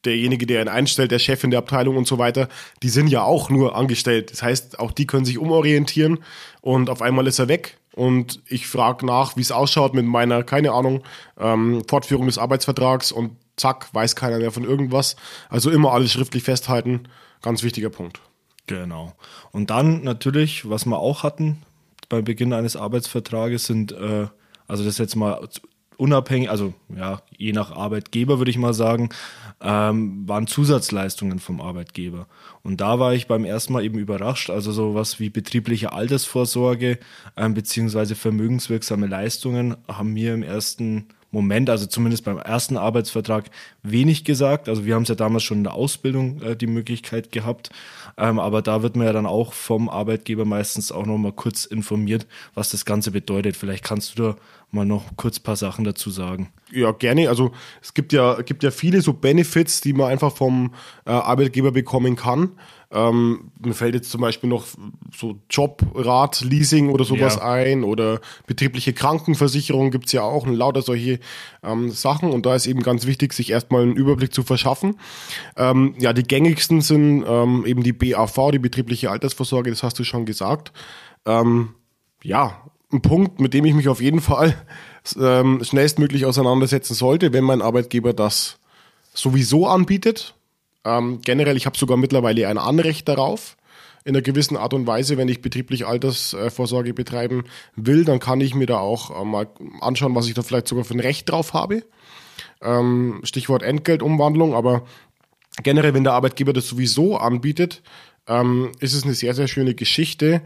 derjenige, 0.05 0.47
der 0.47 0.63
ihn 0.63 0.69
einstellt, 0.69 1.11
der 1.11 1.19
Chef 1.19 1.43
in 1.45 1.51
der 1.51 1.59
Abteilung 1.59 1.97
und 1.97 2.07
so 2.07 2.19
weiter, 2.19 2.49
die 2.83 2.89
sind 2.89 3.09
ja 3.09 3.23
auch 3.23 3.51
nur 3.51 3.77
angestellt. 3.77 4.31
Das 4.31 4.43
heißt, 4.43 4.79
auch 4.79 4.93
die 4.93 5.07
können 5.07 5.25
sich 5.25 5.39
umorientieren 5.39 6.19
und 6.61 6.91
auf 6.91 7.03
einmal 7.03 7.27
ist 7.27 7.39
er 7.39 7.49
weg. 7.49 7.79
Und 7.95 8.41
ich 8.47 8.69
frage 8.69 9.05
nach, 9.05 9.37
wie 9.37 9.41
es 9.41 9.51
ausschaut 9.51 9.93
mit 9.93 10.07
meiner, 10.07 10.45
keine 10.45 10.71
Ahnung, 10.71 11.03
ähm, 11.37 11.83
Fortführung 11.89 12.27
des 12.27 12.39
Arbeitsvertrags 12.39 13.11
und 13.11 13.33
zack, 13.57 13.93
weiß 13.93 14.15
keiner 14.15 14.39
mehr 14.39 14.53
von 14.53 14.63
irgendwas. 14.63 15.17
Also 15.49 15.71
immer 15.71 15.93
alles 15.93 16.13
schriftlich 16.13 16.45
festhalten. 16.45 17.09
Ganz 17.43 17.65
wichtiger 17.65 17.91
Punkt. 17.91 18.21
Genau. 18.69 19.15
Und 19.51 19.71
dann 19.71 20.05
natürlich, 20.05 20.69
was 20.69 20.87
wir 20.87 20.99
auch 20.99 21.25
hatten 21.25 21.63
beim 22.09 22.25
Beginn 22.25 22.53
eines 22.53 22.77
Arbeitsvertrages, 22.77 23.67
sind, 23.67 23.91
äh, 23.93 24.29
also 24.69 24.85
das 24.85 24.99
jetzt 24.99 25.17
mal 25.17 25.49
unabhängig, 25.99 26.49
also 26.49 26.73
ja, 26.97 27.21
je 27.37 27.53
nach 27.53 27.73
Arbeitgeber 27.73 28.39
würde 28.39 28.51
ich 28.51 28.57
mal 28.57 28.73
sagen, 28.73 29.11
ähm, 29.61 30.27
waren 30.27 30.47
Zusatzleistungen 30.47 31.41
vom 31.41 31.61
Arbeitgeber. 31.61 32.27
Und 32.63 32.81
da 32.81 32.99
war 32.99 33.13
ich 33.15 33.27
beim 33.27 33.45
ersten 33.45 33.73
Mal 33.73 33.85
eben 33.85 33.99
überrascht. 33.99 34.49
Also 34.49 34.73
sowas 34.73 35.21
wie 35.21 35.29
betriebliche 35.29 35.93
Altersvorsorge 35.93 36.99
ähm, 37.37 37.55
beziehungsweise 37.55 38.15
vermögenswirksame 38.15 39.07
Leistungen 39.07 39.77
haben 39.89 40.13
mir 40.13 40.33
im 40.33 40.43
ersten 40.43 41.09
Moment, 41.31 41.69
also 41.69 41.87
zumindest 41.87 42.25
beim 42.25 42.39
ersten 42.39 42.79
Arbeitsvertrag, 42.79 43.51
wenig 43.83 44.25
gesagt. 44.25 44.69
Also 44.69 44.87
wir 44.87 44.95
haben 44.95 45.03
es 45.03 45.09
ja 45.09 45.15
damals 45.15 45.43
schon 45.43 45.59
in 45.59 45.65
der 45.65 45.75
Ausbildung 45.75 46.41
äh, 46.41 46.57
die 46.57 46.67
Möglichkeit 46.67 47.33
gehabt. 47.33 47.71
Ähm, 48.17 48.39
aber 48.39 48.63
da 48.63 48.83
wird 48.83 48.97
man 48.97 49.07
ja 49.07 49.13
dann 49.13 49.27
auch 49.27 49.53
vom 49.53 49.89
Arbeitgeber 49.91 50.47
meistens 50.47 50.91
auch 50.91 51.05
noch 51.05 51.19
mal 51.19 51.33
kurz 51.33 51.67
informiert, 51.67 52.27
was 52.55 52.71
das 52.71 52.85
Ganze 52.87 53.11
bedeutet. 53.11 53.57
Vielleicht 53.57 53.85
kannst 53.85 54.19
du 54.19 54.23
da 54.23 54.37
mal 54.71 54.87
noch 54.87 55.05
kurz 55.17 55.39
ein 55.39 55.43
paar 55.43 55.57
Sachen 55.57 55.85
dazu 55.85 56.11
sagen. 56.11 56.51
Ja, 56.71 56.93
gerne. 56.93 57.29
Also 57.29 57.53
es 57.83 57.95
gibt 57.95 58.13
ja, 58.13 58.41
gibt 58.43 58.63
ja 58.63 58.71
viele 58.71 59.01
so 59.01 59.13
Benefits, 59.13 59.81
die 59.81 59.93
man 59.93 60.11
einfach 60.11 60.35
vom 60.35 60.75
äh, 61.07 61.11
Arbeitgeber 61.11 61.73
bekommen 61.73 62.17
kann. 62.17 62.53
Ähm, 62.91 63.51
mir 63.61 63.75
fällt 63.75 63.95
jetzt 63.95 64.11
zum 64.11 64.23
Beispiel 64.23 64.49
noch 64.49 64.65
so 65.15 65.39
Jobrat, 65.51 66.41
Leasing 66.41 66.89
oder 66.89 67.05
sowas 67.05 67.37
ja. 67.37 67.43
ein 67.43 67.85
oder 67.85 68.21
betriebliche 68.47 68.95
Krankenversicherung 68.95 69.91
gibt's 69.91 70.13
ja 70.13 70.23
auch 70.23 70.47
und 70.47 70.55
lauter 70.55 70.81
solche 70.81 71.21
ähm, 71.63 71.91
Sachen 71.91 72.31
und 72.31 72.47
da 72.47 72.55
ist 72.55 72.67
eben 72.67 72.83
ganz 72.83 73.05
wichtig, 73.05 73.35
sich 73.35 73.51
erstmal 73.51 73.83
einen 73.83 73.97
Überblick 73.97 74.33
zu 74.33 74.43
verschaffen. 74.43 74.99
Ähm, 75.57 75.97
ja, 75.99 76.15
die 76.15 76.23
gängigsten 76.23 76.81
sind 76.81 77.25
ähm, 77.29 77.67
eben 77.67 77.83
die 77.83 77.93
BAV, 77.93 78.53
die 78.53 78.59
betriebliche 78.59 79.11
Altersvorsorge, 79.11 79.69
das 79.69 79.83
hast 79.83 79.99
du 79.99 80.05
schon 80.05 80.25
gesagt. 80.25 80.73
Ähm, 81.27 81.75
ja, 82.23 82.63
ein 82.91 83.03
Punkt, 83.03 83.39
mit 83.39 83.53
dem 83.53 83.67
ich 83.67 83.75
mich 83.75 83.89
auf 83.89 84.01
jeden 84.01 84.23
Fall 84.23 84.55
ähm, 85.21 85.63
schnellstmöglich 85.63 86.25
auseinandersetzen 86.25 86.95
sollte, 86.95 87.35
wenn 87.35 87.45
mein 87.45 87.61
Arbeitgeber 87.61 88.15
das 88.15 88.59
sowieso 89.13 89.67
anbietet. 89.67 90.35
Ähm, 90.85 91.21
generell, 91.25 91.57
ich 91.57 91.67
habe 91.67 91.79
sogar 91.79 91.97
mittlerweile 91.97 92.49
ein 92.49 92.59
Anrecht 92.59 93.09
darauf. 93.09 93.57
In 94.05 94.15
einer 94.15 94.23
gewissen 94.23 94.57
Art 94.57 94.73
und 94.73 94.87
Weise, 94.87 95.19
wenn 95.19 95.29
ich 95.29 95.43
betriebliche 95.43 95.87
Altersvorsorge 95.87 96.95
betreiben 96.95 97.45
will, 97.77 98.05
dann 98.05 98.21
kann 98.21 98.41
ich 98.41 98.55
mir 98.55 98.67
da 98.67 98.79
auch 98.79 99.21
äh, 99.21 99.25
mal 99.25 99.49
anschauen, 99.81 100.15
was 100.15 100.27
ich 100.29 100.35
da 100.35 100.43
vielleicht 100.43 100.69
sogar 100.69 100.85
für 100.85 100.95
ein 100.95 101.01
Recht 101.01 101.29
drauf 101.29 101.53
habe. 101.53 101.85
Ähm, 102.63 103.21
Stichwort 103.25 103.63
Entgeltumwandlung, 103.63 104.55
aber 104.55 104.85
generell, 105.63 105.95
wenn 105.95 106.05
der 106.05 106.15
Arbeitgeber 106.15 106.53
das 106.53 106.69
sowieso 106.69 107.17
anbietet, 107.17 107.83
ähm, 108.27 108.73
ist 108.81 108.95
es 108.95 109.05
eine 109.05 109.15
sehr, 109.15 109.35
sehr 109.35 109.49
schöne 109.49 109.75
Geschichte, 109.75 110.43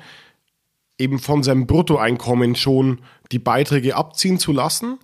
eben 0.99 1.19
von 1.19 1.43
seinem 1.43 1.67
Bruttoeinkommen 1.67 2.55
schon 2.55 3.01
die 3.33 3.39
Beiträge 3.39 3.97
abziehen 3.97 4.39
zu 4.39 4.53
lassen. 4.53 4.99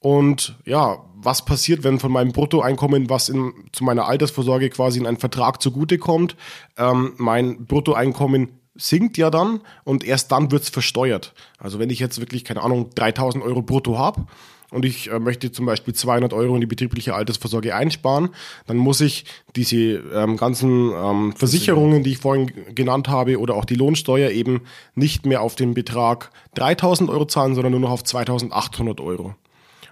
Und 0.00 0.56
ja, 0.64 1.04
was 1.14 1.44
passiert, 1.44 1.82
wenn 1.82 1.98
von 1.98 2.12
meinem 2.12 2.32
Bruttoeinkommen, 2.32 3.10
was 3.10 3.28
in, 3.28 3.52
zu 3.72 3.82
meiner 3.82 4.06
Altersvorsorge 4.06 4.70
quasi 4.70 4.98
in 5.00 5.06
einen 5.06 5.16
Vertrag 5.16 5.60
zugutekommt, 5.60 6.36
ähm, 6.76 7.14
mein 7.16 7.66
Bruttoeinkommen 7.66 8.48
sinkt 8.76 9.18
ja 9.18 9.30
dann 9.30 9.60
und 9.84 10.04
erst 10.04 10.30
dann 10.30 10.52
wird's 10.52 10.68
versteuert. 10.68 11.34
Also 11.58 11.80
wenn 11.80 11.90
ich 11.90 11.98
jetzt 11.98 12.20
wirklich, 12.20 12.44
keine 12.44 12.62
Ahnung, 12.62 12.90
3000 12.94 13.42
Euro 13.42 13.60
brutto 13.60 13.98
habe 13.98 14.26
und 14.70 14.84
ich 14.84 15.10
äh, 15.10 15.18
möchte 15.18 15.50
zum 15.50 15.66
Beispiel 15.66 15.94
200 15.94 16.32
Euro 16.32 16.54
in 16.54 16.60
die 16.60 16.68
betriebliche 16.68 17.14
Altersvorsorge 17.14 17.74
einsparen, 17.74 18.28
dann 18.68 18.76
muss 18.76 19.00
ich 19.00 19.24
diese 19.56 19.76
ähm, 20.14 20.36
ganzen 20.36 20.92
ähm, 20.92 21.32
Versicherungen, 21.34 22.04
die 22.04 22.12
ich 22.12 22.18
vorhin 22.18 22.52
genannt 22.72 23.08
habe, 23.08 23.40
oder 23.40 23.54
auch 23.56 23.64
die 23.64 23.74
Lohnsteuer 23.74 24.30
eben 24.30 24.60
nicht 24.94 25.26
mehr 25.26 25.42
auf 25.42 25.56
den 25.56 25.74
Betrag 25.74 26.30
3000 26.54 27.10
Euro 27.10 27.24
zahlen, 27.24 27.56
sondern 27.56 27.72
nur 27.72 27.80
noch 27.80 27.90
auf 27.90 28.04
2800 28.04 29.00
Euro. 29.00 29.34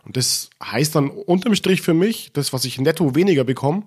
Und 0.06 0.16
das 0.16 0.50
heißt 0.62 0.94
dann 0.94 1.10
unterm 1.10 1.54
Strich 1.54 1.82
für 1.82 1.94
mich, 1.94 2.30
das, 2.32 2.52
was 2.52 2.64
ich 2.64 2.80
netto 2.80 3.14
weniger 3.14 3.44
bekomme, 3.44 3.82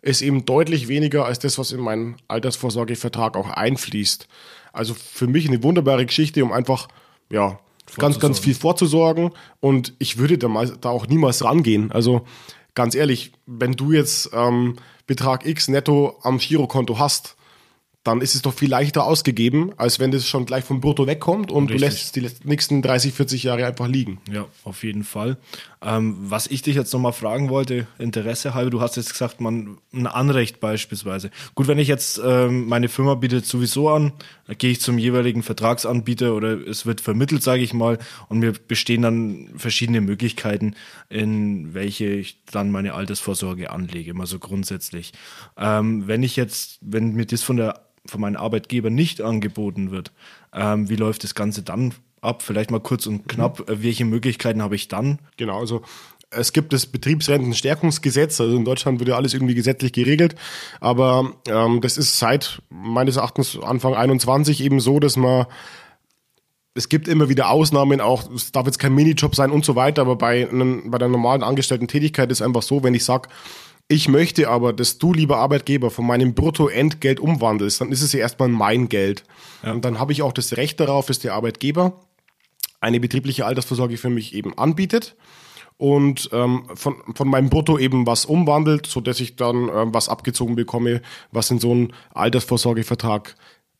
ist 0.00 0.22
eben 0.22 0.44
deutlich 0.44 0.86
weniger 0.86 1.24
als 1.24 1.40
das, 1.40 1.58
was 1.58 1.72
in 1.72 1.80
meinen 1.80 2.16
Altersvorsorgevertrag 2.28 3.36
auch 3.36 3.50
einfließt. 3.50 4.28
Also 4.72 4.94
für 4.94 5.26
mich 5.26 5.48
eine 5.48 5.62
wunderbare 5.62 6.06
Geschichte, 6.06 6.44
um 6.44 6.52
einfach, 6.52 6.88
ja, 7.30 7.58
ganz, 7.96 8.20
ganz 8.20 8.38
viel 8.38 8.54
vorzusorgen. 8.54 9.32
Und 9.60 9.94
ich 9.98 10.18
würde 10.18 10.38
da, 10.38 10.48
mal, 10.48 10.76
da 10.80 10.90
auch 10.90 11.08
niemals 11.08 11.44
rangehen. 11.44 11.90
Also 11.90 12.24
ganz 12.74 12.94
ehrlich, 12.94 13.32
wenn 13.46 13.72
du 13.72 13.92
jetzt 13.92 14.30
ähm, 14.32 14.76
Betrag 15.06 15.46
X 15.46 15.68
netto 15.68 16.16
am 16.22 16.38
Girokonto 16.38 16.98
hast, 16.98 17.35
dann 18.06 18.20
ist 18.20 18.34
es 18.34 18.42
doch 18.42 18.54
viel 18.54 18.70
leichter 18.70 19.04
ausgegeben, 19.04 19.72
als 19.76 19.98
wenn 19.98 20.10
das 20.10 20.26
schon 20.26 20.46
gleich 20.46 20.64
vom 20.64 20.80
Brutto 20.80 21.06
wegkommt 21.06 21.50
und 21.50 21.70
Richtig. 21.70 21.80
du 21.80 21.84
lässt 21.84 22.02
es 22.04 22.12
die 22.12 22.48
nächsten 22.48 22.82
30, 22.82 23.12
40 23.12 23.42
Jahre 23.42 23.66
einfach 23.66 23.88
liegen. 23.88 24.20
Ja, 24.30 24.46
auf 24.64 24.84
jeden 24.84 25.04
Fall. 25.04 25.36
Ähm, 25.86 26.16
was 26.18 26.48
ich 26.48 26.62
dich 26.62 26.74
jetzt 26.74 26.92
nochmal 26.92 27.12
fragen 27.12 27.48
wollte, 27.48 27.86
Interesse 27.98 28.54
halber, 28.54 28.70
du 28.70 28.80
hast 28.80 28.96
jetzt 28.96 29.12
gesagt, 29.12 29.40
man 29.40 29.78
ein 29.92 30.08
Anrecht 30.08 30.58
beispielsweise. 30.58 31.30
Gut, 31.54 31.68
wenn 31.68 31.78
ich 31.78 31.86
jetzt 31.86 32.20
ähm, 32.24 32.66
meine 32.66 32.88
Firma 32.88 33.14
bietet 33.14 33.46
sowieso 33.46 33.88
an, 33.90 34.12
gehe 34.58 34.72
ich 34.72 34.80
zum 34.80 34.98
jeweiligen 34.98 35.44
Vertragsanbieter 35.44 36.34
oder 36.34 36.54
es 36.66 36.86
wird 36.86 37.00
vermittelt, 37.00 37.44
sage 37.44 37.62
ich 37.62 37.72
mal, 37.72 37.98
und 38.28 38.40
mir 38.40 38.52
bestehen 38.52 39.02
dann 39.02 39.50
verschiedene 39.56 40.00
Möglichkeiten, 40.00 40.74
in 41.08 41.72
welche 41.72 42.06
ich 42.06 42.42
dann 42.46 42.72
meine 42.72 42.94
Altersvorsorge 42.94 43.70
anlege, 43.70 44.12
mal 44.12 44.26
so 44.26 44.40
grundsätzlich. 44.40 45.12
Ähm, 45.56 46.08
wenn 46.08 46.24
ich 46.24 46.34
jetzt, 46.34 46.80
wenn 46.80 47.12
mir 47.12 47.26
das 47.26 47.44
von 47.44 47.58
der 47.58 47.86
von 48.08 48.20
meinem 48.20 48.36
Arbeitgeber 48.36 48.88
nicht 48.90 49.20
angeboten 49.20 49.90
wird, 49.90 50.12
ähm, 50.52 50.88
wie 50.88 50.94
läuft 50.96 51.24
das 51.24 51.34
Ganze 51.34 51.62
dann 51.62 51.92
ab? 52.26 52.42
Vielleicht 52.42 52.70
mal 52.70 52.80
kurz 52.80 53.06
und 53.06 53.28
knapp, 53.28 53.60
mhm. 53.60 53.82
welche 53.82 54.04
Möglichkeiten 54.04 54.62
habe 54.62 54.74
ich 54.74 54.88
dann? 54.88 55.18
Genau, 55.36 55.58
also 55.58 55.82
es 56.30 56.52
gibt 56.52 56.72
das 56.72 56.86
Betriebsrentenstärkungsgesetz, 56.86 58.40
also 58.40 58.56
in 58.56 58.64
Deutschland 58.64 58.98
wird 58.98 59.08
ja 59.08 59.16
alles 59.16 59.32
irgendwie 59.32 59.54
gesetzlich 59.54 59.92
geregelt, 59.92 60.34
aber 60.80 61.34
ähm, 61.48 61.80
das 61.80 61.96
ist 61.96 62.18
seit 62.18 62.60
meines 62.68 63.16
Erachtens 63.16 63.58
Anfang 63.58 63.94
21 63.94 64.60
eben 64.60 64.80
so, 64.80 64.98
dass 64.98 65.16
man 65.16 65.46
es 66.74 66.90
gibt 66.90 67.08
immer 67.08 67.30
wieder 67.30 67.48
Ausnahmen, 67.48 68.02
auch 68.02 68.30
es 68.30 68.52
darf 68.52 68.66
jetzt 68.66 68.78
kein 68.78 68.94
Minijob 68.94 69.34
sein 69.34 69.50
und 69.50 69.64
so 69.64 69.76
weiter, 69.76 70.02
aber 70.02 70.16
bei, 70.16 70.48
einem, 70.48 70.90
bei 70.90 70.98
der 70.98 71.08
normalen 71.08 71.42
angestellten 71.42 71.88
Tätigkeit 71.88 72.30
ist 72.30 72.42
einfach 72.42 72.60
so, 72.60 72.82
wenn 72.82 72.92
ich 72.92 73.04
sage, 73.04 73.30
ich 73.88 74.08
möchte 74.08 74.48
aber, 74.48 74.72
dass 74.72 74.98
du, 74.98 75.14
lieber 75.14 75.38
Arbeitgeber, 75.38 75.90
von 75.90 76.06
meinem 76.06 76.34
Bruttoentgelt 76.34 77.20
umwandelst, 77.20 77.80
dann 77.80 77.92
ist 77.92 78.02
es 78.02 78.12
ja 78.12 78.20
erstmal 78.20 78.48
mein 78.48 78.88
Geld. 78.88 79.22
Ja. 79.62 79.72
Und 79.72 79.84
dann 79.84 79.98
habe 80.00 80.12
ich 80.12 80.22
auch 80.22 80.32
das 80.32 80.56
Recht 80.56 80.80
darauf, 80.80 81.06
dass 81.06 81.20
der 81.20 81.34
Arbeitgeber 81.34 82.00
eine 82.80 83.00
betriebliche 83.00 83.46
Altersvorsorge 83.46 83.96
für 83.96 84.10
mich 84.10 84.34
eben 84.34 84.56
anbietet 84.58 85.16
und 85.76 86.30
ähm, 86.32 86.64
von, 86.74 86.96
von 87.14 87.28
meinem 87.28 87.50
Brutto 87.50 87.78
eben 87.78 88.06
was 88.06 88.24
umwandelt, 88.24 88.86
so 88.86 89.00
dass 89.00 89.20
ich 89.20 89.36
dann 89.36 89.68
ähm, 89.68 89.94
was 89.94 90.08
abgezogen 90.08 90.56
bekomme, 90.56 91.02
was 91.32 91.50
in 91.50 91.58
so 91.58 91.70
einen 91.70 91.92
Altersvorsorgevertrag 92.14 93.36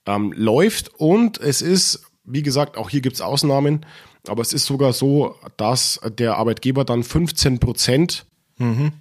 ähm, 0.06 0.32
läuft. 0.36 0.90
Und 0.98 1.38
es 1.38 1.62
ist, 1.62 2.02
wie 2.24 2.42
gesagt, 2.42 2.76
auch 2.76 2.90
hier 2.90 3.00
gibt's 3.00 3.20
Ausnahmen, 3.20 3.86
aber 4.28 4.42
es 4.42 4.52
ist 4.52 4.66
sogar 4.66 4.92
so, 4.92 5.36
dass 5.56 6.00
der 6.18 6.36
Arbeitgeber 6.36 6.84
dann 6.84 7.02
15 7.02 7.60
Prozent 7.60 8.26
mhm 8.58 8.92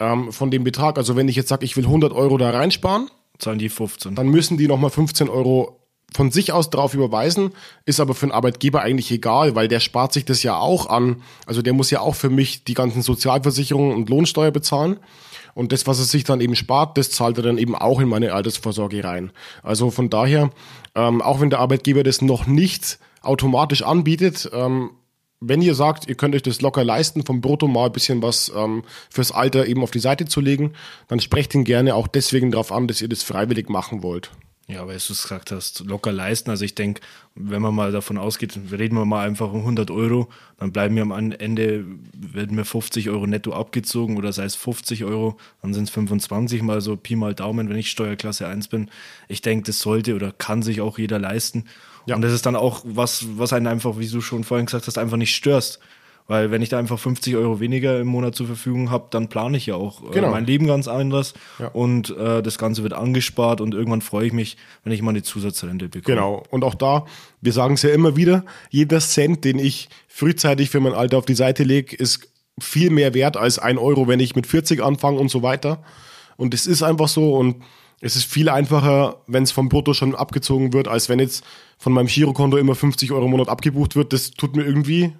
ähm, 0.00 0.32
von 0.32 0.50
dem 0.50 0.64
Betrag. 0.64 0.98
Also 0.98 1.16
wenn 1.16 1.28
ich 1.28 1.36
jetzt 1.36 1.48
sage, 1.48 1.64
ich 1.64 1.76
will 1.76 1.84
100 1.84 2.12
Euro 2.12 2.38
da 2.38 2.50
reinsparen, 2.50 3.10
zahlen 3.38 3.58
die 3.58 3.68
15. 3.68 4.14
Dann 4.14 4.28
müssen 4.28 4.56
die 4.56 4.68
nochmal 4.68 4.90
15 4.90 5.28
Euro 5.28 5.80
von 6.14 6.30
sich 6.30 6.52
aus 6.52 6.70
drauf 6.70 6.94
überweisen, 6.94 7.50
ist 7.84 8.00
aber 8.00 8.14
für 8.14 8.26
den 8.26 8.32
Arbeitgeber 8.32 8.80
eigentlich 8.80 9.10
egal, 9.10 9.54
weil 9.54 9.68
der 9.68 9.80
spart 9.80 10.12
sich 10.12 10.24
das 10.24 10.42
ja 10.42 10.56
auch 10.56 10.86
an. 10.86 11.22
Also 11.44 11.60
der 11.60 11.72
muss 11.72 11.90
ja 11.90 12.00
auch 12.00 12.14
für 12.14 12.30
mich 12.30 12.64
die 12.64 12.74
ganzen 12.74 13.02
Sozialversicherungen 13.02 13.94
und 13.94 14.08
Lohnsteuer 14.08 14.52
bezahlen. 14.52 14.98
Und 15.54 15.72
das, 15.72 15.86
was 15.86 15.98
er 15.98 16.04
sich 16.04 16.24
dann 16.24 16.40
eben 16.40 16.56
spart, 16.56 16.96
das 16.98 17.10
zahlt 17.10 17.36
er 17.36 17.42
dann 17.42 17.58
eben 17.58 17.74
auch 17.74 18.00
in 18.00 18.08
meine 18.08 18.32
Altersvorsorge 18.32 19.04
rein. 19.04 19.30
Also 19.62 19.90
von 19.90 20.08
daher, 20.08 20.50
ähm, 20.94 21.20
auch 21.20 21.40
wenn 21.40 21.50
der 21.50 21.60
Arbeitgeber 21.60 22.02
das 22.02 22.22
noch 22.22 22.46
nicht 22.46 22.98
automatisch 23.22 23.82
anbietet, 23.82 24.50
ähm, 24.52 24.90
wenn 25.40 25.62
ihr 25.62 25.74
sagt, 25.74 26.08
ihr 26.08 26.14
könnt 26.14 26.34
euch 26.34 26.42
das 26.42 26.60
locker 26.60 26.84
leisten, 26.84 27.24
vom 27.24 27.40
Brutto 27.40 27.66
mal 27.68 27.86
ein 27.86 27.92
bisschen 27.92 28.22
was 28.22 28.50
ähm, 28.56 28.82
fürs 29.10 29.30
Alter 29.30 29.66
eben 29.66 29.82
auf 29.82 29.90
die 29.90 29.98
Seite 29.98 30.24
zu 30.24 30.40
legen, 30.40 30.72
dann 31.08 31.20
sprecht 31.20 31.54
ihn 31.54 31.64
gerne 31.64 31.94
auch 31.94 32.08
deswegen 32.08 32.50
darauf 32.50 32.72
an, 32.72 32.88
dass 32.88 33.02
ihr 33.02 33.08
das 33.08 33.22
freiwillig 33.22 33.68
machen 33.68 34.02
wollt. 34.02 34.30
Ja, 34.66 34.86
weil 34.86 34.96
du 34.96 35.12
es 35.12 35.22
gesagt 35.22 35.50
hast, 35.50 35.80
locker 35.80 36.10
leisten. 36.10 36.48
Also 36.48 36.64
ich 36.64 36.74
denke, 36.74 37.02
wenn 37.34 37.60
man 37.60 37.74
mal 37.74 37.92
davon 37.92 38.16
ausgeht, 38.16 38.58
reden 38.72 38.96
wir 38.96 39.04
mal 39.04 39.26
einfach 39.26 39.52
um 39.52 39.60
100 39.60 39.90
Euro, 39.90 40.30
dann 40.58 40.72
bleiben 40.72 40.94
mir 40.94 41.02
am 41.02 41.32
Ende, 41.32 41.84
werden 42.14 42.56
mir 42.56 42.64
50 42.64 43.10
Euro 43.10 43.26
netto 43.26 43.52
abgezogen 43.52 44.16
oder 44.16 44.32
sei 44.32 44.44
es 44.44 44.54
50 44.54 45.04
Euro, 45.04 45.36
dann 45.60 45.74
sind 45.74 45.84
es 45.84 45.90
25 45.90 46.62
mal 46.62 46.80
so 46.80 46.96
Pi 46.96 47.14
mal 47.14 47.34
Daumen, 47.34 47.68
wenn 47.68 47.76
ich 47.76 47.90
Steuerklasse 47.90 48.46
1 48.46 48.68
bin. 48.68 48.90
Ich 49.28 49.42
denke, 49.42 49.66
das 49.66 49.80
sollte 49.80 50.14
oder 50.14 50.32
kann 50.32 50.62
sich 50.62 50.80
auch 50.80 50.98
jeder 50.98 51.18
leisten. 51.18 51.64
Ja. 52.06 52.16
Und 52.16 52.22
das 52.22 52.32
ist 52.32 52.46
dann 52.46 52.56
auch 52.56 52.82
was, 52.84 53.26
was 53.36 53.52
einen 53.52 53.66
einfach, 53.66 53.98
wie 53.98 54.08
du 54.08 54.22
schon 54.22 54.44
vorhin 54.44 54.66
gesagt 54.66 54.86
hast, 54.86 54.96
einfach 54.96 55.18
nicht 55.18 55.34
störst. 55.34 55.78
Weil 56.26 56.50
wenn 56.50 56.62
ich 56.62 56.70
da 56.70 56.78
einfach 56.78 56.98
50 56.98 57.36
Euro 57.36 57.60
weniger 57.60 58.00
im 58.00 58.06
Monat 58.06 58.34
zur 58.34 58.46
Verfügung 58.46 58.90
habe, 58.90 59.08
dann 59.10 59.28
plane 59.28 59.58
ich 59.58 59.66
ja 59.66 59.74
auch 59.74 60.02
äh, 60.02 60.12
genau. 60.12 60.30
mein 60.30 60.46
Leben 60.46 60.66
ganz 60.66 60.88
anders 60.88 61.34
ja. 61.58 61.68
und 61.68 62.16
äh, 62.16 62.42
das 62.42 62.56
Ganze 62.56 62.82
wird 62.82 62.94
angespart 62.94 63.60
und 63.60 63.74
irgendwann 63.74 64.00
freue 64.00 64.26
ich 64.28 64.32
mich, 64.32 64.56
wenn 64.84 64.92
ich 64.92 65.02
mal 65.02 65.10
eine 65.10 65.22
Zusatzrente 65.22 65.88
bekomme. 65.88 66.16
Genau. 66.16 66.42
Und 66.50 66.64
auch 66.64 66.74
da, 66.74 67.04
wir 67.42 67.52
sagen 67.52 67.74
es 67.74 67.82
ja 67.82 67.90
immer 67.90 68.16
wieder, 68.16 68.44
jeder 68.70 69.00
Cent, 69.00 69.44
den 69.44 69.58
ich 69.58 69.90
frühzeitig 70.08 70.70
für 70.70 70.80
mein 70.80 70.94
Alter 70.94 71.18
auf 71.18 71.26
die 71.26 71.34
Seite 71.34 71.62
lege, 71.62 71.94
ist 71.94 72.28
viel 72.58 72.88
mehr 72.88 73.12
wert 73.12 73.36
als 73.36 73.58
ein 73.58 73.76
Euro, 73.76 74.08
wenn 74.08 74.20
ich 74.20 74.34
mit 74.34 74.46
40 74.46 74.82
anfange 74.82 75.18
und 75.18 75.30
so 75.30 75.42
weiter. 75.42 75.82
Und 76.36 76.54
es 76.54 76.66
ist 76.66 76.82
einfach 76.82 77.08
so 77.08 77.34
und 77.36 77.56
es 78.00 78.16
ist 78.16 78.24
viel 78.24 78.48
einfacher, 78.48 79.22
wenn 79.26 79.42
es 79.42 79.52
vom 79.52 79.68
Brutto 79.68 79.94
schon 79.94 80.14
abgezogen 80.14 80.72
wird, 80.72 80.88
als 80.88 81.08
wenn 81.08 81.18
jetzt 81.18 81.44
von 81.78 81.92
meinem 81.92 82.06
Girokonto 82.06 82.56
immer 82.56 82.74
50 82.74 83.12
Euro 83.12 83.26
im 83.26 83.30
Monat 83.30 83.48
abgebucht 83.48 83.96
wird. 83.96 84.12
Das 84.12 84.30
tut 84.30 84.56
mir 84.56 84.64
irgendwie, 84.64 85.12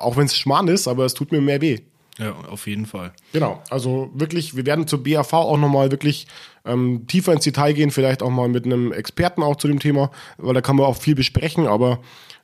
auch 0.00 0.16
wenn 0.16 0.26
es 0.26 0.36
Schmarrn 0.36 0.68
ist, 0.68 0.88
aber 0.88 1.04
es 1.04 1.14
tut 1.14 1.32
mir 1.32 1.40
mehr 1.40 1.60
weh. 1.60 1.78
Ja, 2.18 2.32
auf 2.50 2.66
jeden 2.66 2.86
Fall. 2.86 3.12
Genau, 3.32 3.62
also 3.70 4.10
wirklich, 4.14 4.54
wir 4.54 4.66
werden 4.66 4.86
zur 4.86 5.02
BAV 5.02 5.32
auch 5.32 5.56
nochmal 5.56 5.90
wirklich 5.90 6.26
ähm, 6.66 7.06
tiefer 7.06 7.32
ins 7.32 7.44
Detail 7.44 7.72
gehen, 7.72 7.90
vielleicht 7.90 8.22
auch 8.22 8.30
mal 8.30 8.48
mit 8.48 8.66
einem 8.66 8.92
Experten 8.92 9.42
auch 9.42 9.56
zu 9.56 9.68
dem 9.68 9.78
Thema, 9.78 10.10
weil 10.36 10.54
da 10.54 10.60
kann 10.60 10.76
man 10.76 10.86
auch 10.86 10.96
viel 10.96 11.14
besprechen, 11.14 11.66
aber 11.66 12.00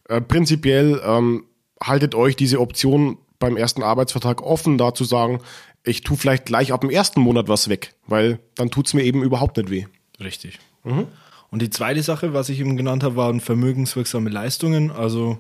äh, 0.09 0.21
prinzipiell 0.21 1.03
ähm, 1.05 1.45
haltet 1.83 2.15
euch 2.15 2.37
diese 2.37 2.61
Option 2.61 3.19
beim 3.39 3.57
ersten 3.57 3.83
Arbeitsvertrag 3.83 4.43
offen, 4.43 4.79
da 4.79 4.95
zu 4.95 5.05
sagen, 5.05 5.41
ich 5.85 6.03
tue 6.03 6.17
vielleicht 6.17 6.47
gleich 6.47 6.73
ab 6.73 6.81
dem 6.81 6.91
ersten 6.91 7.21
Monat 7.21 7.49
was 7.49 7.69
weg, 7.69 7.95
weil 8.07 8.41
dann 8.55 8.71
tut 8.71 8.87
es 8.87 8.95
mir 8.95 9.03
eben 9.03 9.23
überhaupt 9.23 9.57
nicht 9.57 9.71
weh. 9.71 9.85
Richtig. 10.19 10.59
Mhm. 10.85 11.07
Und 11.51 11.63
die 11.63 11.71
zweite 11.71 12.03
Sache, 12.03 12.33
was 12.33 12.49
ich 12.49 12.61
eben 12.61 12.77
genannt 12.77 13.03
habe, 13.03 13.17
waren 13.17 13.41
vermögenswirksame 13.41 14.31
Leistungen. 14.31 14.91
Also 14.91 15.39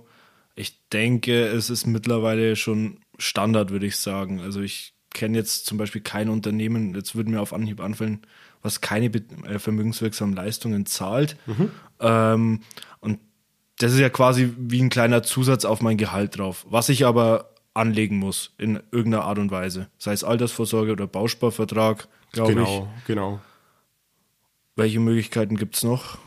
ich 0.57 0.89
denke, 0.89 1.47
es 1.47 1.71
ist 1.71 1.87
mittlerweile 1.87 2.57
schon 2.57 2.99
Standard, 3.19 3.71
würde 3.71 3.87
ich 3.87 3.97
sagen. 3.99 4.41
Also 4.41 4.61
ich 4.61 4.95
kenne 5.13 5.39
jetzt 5.39 5.67
zum 5.67 5.79
Beispiel 5.79 6.01
kein 6.01 6.29
Unternehmen, 6.29 6.95
jetzt 6.95 7.15
würde 7.15 7.31
mir 7.31 7.41
auf 7.41 7.53
Anhieb 7.53 7.81
anfallen, 7.81 8.23
was 8.63 8.81
keine 8.81 9.07
äh, 9.07 9.59
vermögenswirksamen 9.59 10.35
Leistungen 10.35 10.87
zahlt. 10.87 11.37
Mhm. 11.47 11.71
Ähm, 12.01 12.61
und 13.01 13.21
das 13.79 13.93
ist 13.93 13.99
ja 14.01 14.09
quasi 14.09 14.53
wie 14.59 14.83
ein 14.83 14.89
kleiner 14.89 15.23
Zusatz 15.23 15.67
auf 15.67 15.83
mein 15.83 15.99
Gehalt 15.99 16.39
drauf. 16.39 16.67
Was 16.69 16.89
ich 16.89 17.05
aber 17.05 17.51
anlegen 17.75 18.19
muss 18.19 18.55
in 18.57 18.81
irgendeiner 18.91 19.25
Art 19.25 19.39
und 19.39 19.51
Weise. 19.51 19.89
Sei 19.99 20.13
es 20.13 20.25
Altersvorsorge 20.25 20.93
oder 20.93 21.07
Bausparvertrag, 21.07 22.09
glaube 22.33 22.55
genau, 22.55 22.65
ich. 22.65 23.07
Genau, 23.07 23.31
genau. 23.31 23.41
Welche 24.75 25.01
Möglichkeiten 25.01 25.57
gibt 25.57 25.77
es 25.77 25.83
noch? 25.83 26.19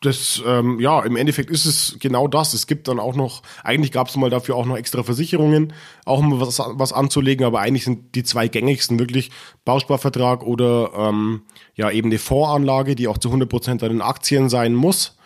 Das, 0.00 0.42
ähm, 0.46 0.80
ja, 0.80 1.02
im 1.02 1.16
Endeffekt 1.16 1.50
ist 1.50 1.66
es 1.66 1.96
genau 2.00 2.26
das. 2.26 2.54
Es 2.54 2.66
gibt 2.66 2.88
dann 2.88 2.98
auch 2.98 3.14
noch, 3.14 3.42
eigentlich 3.62 3.92
gab 3.92 4.08
es 4.08 4.16
mal 4.16 4.30
dafür 4.30 4.56
auch 4.56 4.64
noch 4.64 4.76
extra 4.76 5.02
Versicherungen, 5.02 5.74
auch 6.06 6.22
mal 6.22 6.40
was, 6.40 6.58
was 6.58 6.92
anzulegen, 6.92 7.44
aber 7.44 7.60
eigentlich 7.60 7.84
sind 7.84 8.14
die 8.14 8.24
zwei 8.24 8.48
gängigsten 8.48 8.98
wirklich 8.98 9.30
Bausparvertrag 9.66 10.42
oder 10.42 10.92
ähm, 10.96 11.42
ja 11.74 11.90
eben 11.90 12.08
eine 12.08 12.18
Voranlage, 12.18 12.94
die 12.94 13.08
auch 13.08 13.18
zu 13.18 13.30
100% 13.30 13.70
an 13.70 13.78
den 13.78 14.00
Aktien 14.00 14.48
sein 14.48 14.74
muss. 14.74 15.18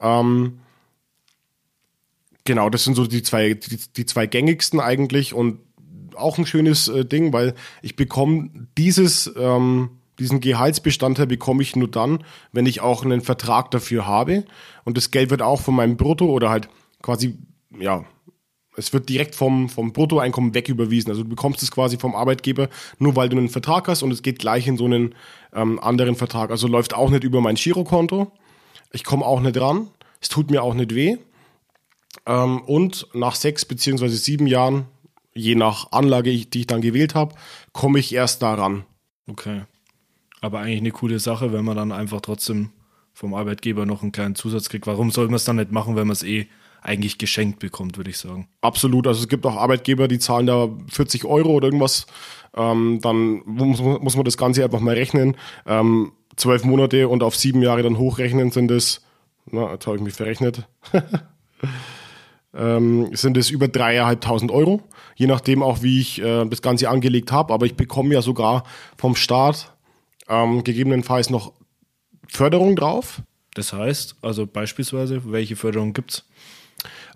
Ähm, 0.00 0.60
genau, 2.44 2.70
das 2.70 2.84
sind 2.84 2.94
so 2.94 3.06
die 3.06 3.24
zwei, 3.24 3.54
die, 3.54 3.80
die 3.96 4.06
zwei 4.06 4.26
gängigsten 4.26 4.78
eigentlich 4.78 5.34
und 5.34 5.58
auch 6.14 6.38
ein 6.38 6.46
schönes 6.46 6.86
äh, 6.86 7.04
Ding, 7.04 7.32
weil 7.32 7.54
ich 7.82 7.96
bekomme 7.96 8.50
dieses 8.78 9.32
ähm, 9.36 9.99
diesen 10.20 10.40
Gehaltsbestandteil 10.40 11.26
bekomme 11.26 11.62
ich 11.62 11.74
nur 11.74 11.88
dann, 11.88 12.22
wenn 12.52 12.66
ich 12.66 12.80
auch 12.80 13.04
einen 13.04 13.22
Vertrag 13.22 13.70
dafür 13.70 14.06
habe. 14.06 14.44
Und 14.84 14.96
das 14.96 15.10
Geld 15.10 15.30
wird 15.30 15.42
auch 15.42 15.60
von 15.60 15.74
meinem 15.74 15.96
Brutto 15.96 16.26
oder 16.26 16.50
halt 16.50 16.68
quasi, 17.02 17.38
ja, 17.76 18.04
es 18.76 18.92
wird 18.92 19.08
direkt 19.08 19.34
vom, 19.34 19.68
vom 19.68 19.92
Bruttoeinkommen 19.92 20.54
weg 20.54 20.68
überwiesen. 20.68 21.10
Also 21.10 21.22
du 21.22 21.28
bekommst 21.28 21.62
es 21.62 21.70
quasi 21.70 21.98
vom 21.98 22.14
Arbeitgeber, 22.14 22.68
nur 22.98 23.16
weil 23.16 23.28
du 23.28 23.36
einen 23.36 23.48
Vertrag 23.48 23.88
hast 23.88 24.02
und 24.02 24.12
es 24.12 24.22
geht 24.22 24.38
gleich 24.38 24.66
in 24.66 24.76
so 24.76 24.84
einen 24.84 25.14
ähm, 25.52 25.80
anderen 25.80 26.14
Vertrag. 26.14 26.50
Also 26.50 26.68
läuft 26.68 26.94
auch 26.94 27.10
nicht 27.10 27.24
über 27.24 27.40
mein 27.40 27.56
Girokonto. 27.56 28.30
Ich 28.92 29.04
komme 29.04 29.24
auch 29.26 29.40
nicht 29.40 29.60
ran. 29.60 29.88
Es 30.20 30.28
tut 30.28 30.50
mir 30.50 30.62
auch 30.62 30.74
nicht 30.74 30.94
weh. 30.94 31.16
Ähm, 32.26 32.60
und 32.62 33.08
nach 33.14 33.34
sechs 33.34 33.64
beziehungsweise 33.64 34.16
sieben 34.16 34.46
Jahren, 34.46 34.86
je 35.34 35.54
nach 35.54 35.92
Anlage, 35.92 36.30
die 36.30 36.60
ich 36.60 36.66
dann 36.66 36.80
gewählt 36.80 37.14
habe, 37.14 37.34
komme 37.72 37.98
ich 37.98 38.14
erst 38.14 38.42
daran. 38.42 38.84
Okay. 39.28 39.62
Aber 40.40 40.60
eigentlich 40.60 40.80
eine 40.80 40.90
coole 40.90 41.18
Sache, 41.18 41.52
wenn 41.52 41.64
man 41.64 41.76
dann 41.76 41.92
einfach 41.92 42.20
trotzdem 42.20 42.70
vom 43.12 43.34
Arbeitgeber 43.34 43.86
noch 43.86 44.02
einen 44.02 44.12
kleinen 44.12 44.34
Zusatz 44.34 44.68
kriegt. 44.68 44.86
Warum 44.86 45.10
soll 45.10 45.26
man 45.26 45.34
es 45.34 45.44
dann 45.44 45.56
nicht 45.56 45.72
machen, 45.72 45.96
wenn 45.96 46.06
man 46.06 46.12
es 46.12 46.22
eh 46.22 46.48
eigentlich 46.82 47.18
geschenkt 47.18 47.58
bekommt, 47.58 47.96
würde 47.96 48.10
ich 48.10 48.18
sagen. 48.18 48.48
Absolut. 48.62 49.06
Also 49.06 49.20
es 49.20 49.28
gibt 49.28 49.44
auch 49.44 49.56
Arbeitgeber, 49.56 50.08
die 50.08 50.18
zahlen 50.18 50.46
da 50.46 50.68
40 50.88 51.24
Euro 51.24 51.50
oder 51.50 51.66
irgendwas. 51.66 52.06
Ähm, 52.56 53.00
dann 53.02 53.42
muss, 53.44 53.80
muss, 53.80 54.16
man 54.16 54.24
das 54.24 54.36
Ganze 54.36 54.64
einfach 54.64 54.80
mal 54.80 54.94
rechnen. 54.94 55.36
Ähm, 55.66 56.12
zwölf 56.36 56.64
Monate 56.64 57.08
und 57.08 57.22
auf 57.22 57.36
sieben 57.36 57.62
Jahre 57.62 57.82
dann 57.82 57.98
hochrechnen 57.98 58.50
sind 58.50 58.70
es, 58.70 59.02
na, 59.50 59.72
jetzt 59.72 59.86
habe 59.86 59.96
ich 59.96 60.02
mich 60.02 60.14
verrechnet, 60.14 60.66
ähm, 62.54 63.10
sind 63.12 63.36
es 63.36 63.50
über 63.50 63.68
dreieinhalbtausend 63.68 64.50
Euro. 64.50 64.82
Je 65.16 65.26
nachdem 65.26 65.62
auch, 65.62 65.82
wie 65.82 66.00
ich 66.00 66.22
äh, 66.22 66.46
das 66.46 66.62
Ganze 66.62 66.88
angelegt 66.88 67.30
habe. 67.30 67.52
Aber 67.52 67.66
ich 67.66 67.74
bekomme 67.74 68.14
ja 68.14 68.22
sogar 68.22 68.64
vom 68.96 69.14
Staat 69.14 69.74
ähm, 70.30 70.64
gegebenenfalls 70.64 71.28
noch 71.28 71.52
Förderung 72.28 72.76
drauf. 72.76 73.22
Das 73.54 73.72
heißt, 73.72 74.16
also 74.22 74.46
beispielsweise, 74.46 75.30
welche 75.30 75.56
Förderung 75.56 75.92
gibt's? 75.92 76.24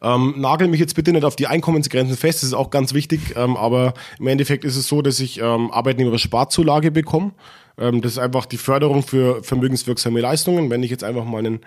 Ähm, 0.03 0.35
nagel 0.37 0.69
mich 0.69 0.81
jetzt 0.81 0.95
bitte 0.95 1.13
nicht 1.13 1.25
auf 1.25 1.37
die 1.37 1.47
Einkommensgrenzen 1.47 2.17
fest, 2.17 2.43
das 2.43 2.49
ist 2.49 2.55
auch 2.55 2.71
ganz 2.71 2.93
wichtig, 2.93 3.35
ähm, 3.37 3.57
aber 3.57 3.95
im 4.19 4.27
Endeffekt 4.27 4.65
ist 4.65 4.77
es 4.77 4.87
so, 4.87 5.01
dass 5.01 5.21
ich 5.21 5.41
ähm, 5.41 5.71
Arbeitnehmersparzulage 5.71 6.91
bekomme. 6.91 7.33
Ähm, 7.79 8.03
das 8.03 8.13
ist 8.13 8.19
einfach 8.19 8.45
die 8.45 8.59
Förderung 8.59 9.03
für 9.03 9.43
vermögenswirksame 9.43 10.21
Leistungen. 10.21 10.69
Wenn 10.69 10.83
ich 10.83 10.91
jetzt 10.91 11.05
einfach 11.05 11.25
mal 11.25 11.39
einen 11.39 11.61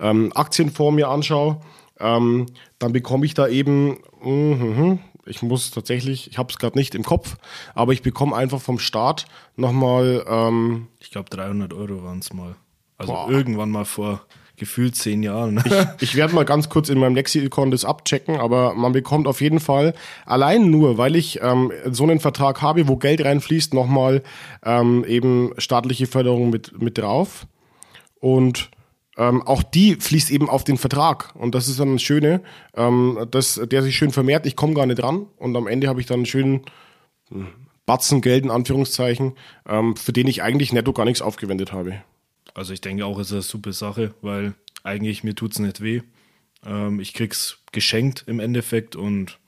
ähm, 0.00 0.32
Aktienfonds 0.34 0.96
mir 0.96 1.08
anschaue, 1.08 1.60
ähm, 2.00 2.46
dann 2.78 2.92
bekomme 2.92 3.26
ich 3.26 3.34
da 3.34 3.46
eben, 3.46 3.98
mh, 4.22 4.56
mh, 4.56 4.98
ich 5.26 5.42
muss 5.42 5.70
tatsächlich, 5.70 6.30
ich 6.30 6.38
habe 6.38 6.50
es 6.50 6.58
gerade 6.58 6.78
nicht 6.78 6.94
im 6.94 7.04
Kopf, 7.04 7.36
aber 7.74 7.92
ich 7.92 8.02
bekomme 8.02 8.36
einfach 8.36 8.60
vom 8.60 8.78
Staat 8.78 9.26
nochmal. 9.56 10.24
Ähm, 10.28 10.88
ich 11.00 11.10
glaube 11.10 11.30
300 11.30 11.72
Euro 11.72 12.04
waren 12.04 12.18
es 12.18 12.32
mal. 12.32 12.56
Also 12.96 13.12
boah. 13.12 13.30
irgendwann 13.30 13.70
mal 13.70 13.84
vor 13.84 14.22
gefühlt 14.56 14.94
zehn 14.94 15.22
Jahren. 15.22 15.62
ich, 15.64 15.72
ich 16.00 16.14
werde 16.14 16.34
mal 16.34 16.44
ganz 16.44 16.68
kurz 16.68 16.88
in 16.88 16.98
meinem 16.98 17.14
Lexikon 17.14 17.70
das 17.70 17.84
abchecken, 17.84 18.36
aber 18.36 18.74
man 18.74 18.92
bekommt 18.92 19.26
auf 19.26 19.40
jeden 19.40 19.60
Fall 19.60 19.94
allein 20.26 20.70
nur, 20.70 20.96
weil 20.96 21.16
ich 21.16 21.40
ähm, 21.42 21.72
so 21.90 22.04
einen 22.04 22.20
Vertrag 22.20 22.62
habe, 22.62 22.86
wo 22.86 22.96
Geld 22.96 23.24
reinfließt, 23.24 23.74
nochmal 23.74 24.22
ähm, 24.64 25.04
eben 25.06 25.52
staatliche 25.58 26.06
Förderung 26.06 26.50
mit, 26.50 26.80
mit 26.80 26.98
drauf. 26.98 27.46
Und 28.20 28.70
ähm, 29.16 29.42
auch 29.42 29.62
die 29.62 29.96
fließt 29.96 30.30
eben 30.30 30.48
auf 30.48 30.64
den 30.64 30.78
Vertrag. 30.78 31.34
Und 31.36 31.54
das 31.54 31.68
ist 31.68 31.80
dann 31.80 31.92
das 31.92 32.02
Schöne, 32.02 32.42
ähm, 32.74 33.26
dass 33.30 33.60
der 33.64 33.82
sich 33.82 33.96
schön 33.96 34.10
vermehrt, 34.10 34.46
ich 34.46 34.56
komme 34.56 34.74
gar 34.74 34.86
nicht 34.86 35.02
ran. 35.02 35.26
Und 35.36 35.56
am 35.56 35.66
Ende 35.66 35.88
habe 35.88 36.00
ich 36.00 36.06
dann 36.06 36.18
einen 36.18 36.26
schönen 36.26 36.62
hm, 37.28 37.48
Batzen 37.86 38.20
Geld 38.20 38.44
in 38.44 38.50
Anführungszeichen, 38.50 39.34
ähm, 39.68 39.96
für 39.96 40.12
den 40.12 40.26
ich 40.26 40.42
eigentlich 40.42 40.72
netto 40.72 40.92
gar 40.92 41.04
nichts 41.04 41.22
aufgewendet 41.22 41.72
habe. 41.72 42.02
Also 42.54 42.72
ich 42.72 42.80
denke 42.80 43.04
auch, 43.04 43.18
es 43.18 43.28
ist 43.28 43.32
eine 43.32 43.42
super 43.42 43.72
Sache, 43.72 44.14
weil 44.22 44.54
eigentlich 44.82 45.24
mir 45.24 45.34
tut 45.34 45.52
es 45.52 45.58
nicht 45.58 45.80
weh. 45.80 46.02
Ähm, 46.64 47.00
ich 47.00 47.14
krieg's 47.14 47.58
geschenkt 47.72 48.24
im 48.26 48.40
Endeffekt 48.40 48.96
und 48.96 49.38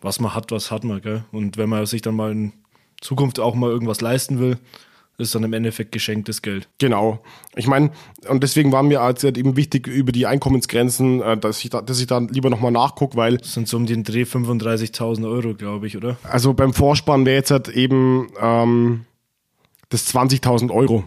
was 0.00 0.20
man 0.20 0.34
hat, 0.34 0.52
was 0.52 0.70
hat 0.70 0.84
man, 0.84 1.00
gell? 1.00 1.24
Und 1.32 1.56
wenn 1.56 1.68
man 1.68 1.84
sich 1.86 2.02
dann 2.02 2.14
mal 2.14 2.30
in 2.30 2.52
Zukunft 3.00 3.40
auch 3.40 3.54
mal 3.54 3.70
irgendwas 3.70 4.00
leisten 4.00 4.38
will, 4.38 4.58
ist 5.18 5.34
dann 5.34 5.42
im 5.42 5.52
Endeffekt 5.52 5.90
geschenktes 5.90 6.42
Geld. 6.42 6.68
Genau. 6.78 7.20
Ich 7.56 7.66
meine, 7.66 7.90
und 8.28 8.42
deswegen 8.42 8.70
war 8.70 8.84
mir 8.84 9.00
halt 9.00 9.24
eben 9.24 9.56
wichtig 9.56 9.88
über 9.88 10.12
die 10.12 10.26
Einkommensgrenzen, 10.26 11.20
äh, 11.20 11.36
dass 11.36 11.62
ich 11.64 11.70
da, 11.70 11.82
dass 11.82 12.00
ich 12.00 12.06
da 12.06 12.18
lieber 12.18 12.50
nochmal 12.50 12.70
nachgucke, 12.70 13.16
weil. 13.16 13.38
Das 13.38 13.54
sind 13.54 13.66
so 13.66 13.76
um 13.76 13.86
den 13.86 14.04
Dreh 14.04 14.22
35.000 14.22 15.28
Euro, 15.28 15.54
glaube 15.54 15.88
ich, 15.88 15.96
oder? 15.96 16.16
Also 16.22 16.54
beim 16.54 16.72
Vorspann 16.72 17.26
wäre 17.26 17.36
jetzt 17.36 17.50
halt 17.50 17.68
eben 17.68 18.28
ähm, 18.40 19.04
das 19.88 20.14
20.000 20.14 20.70
Euro, 20.70 21.04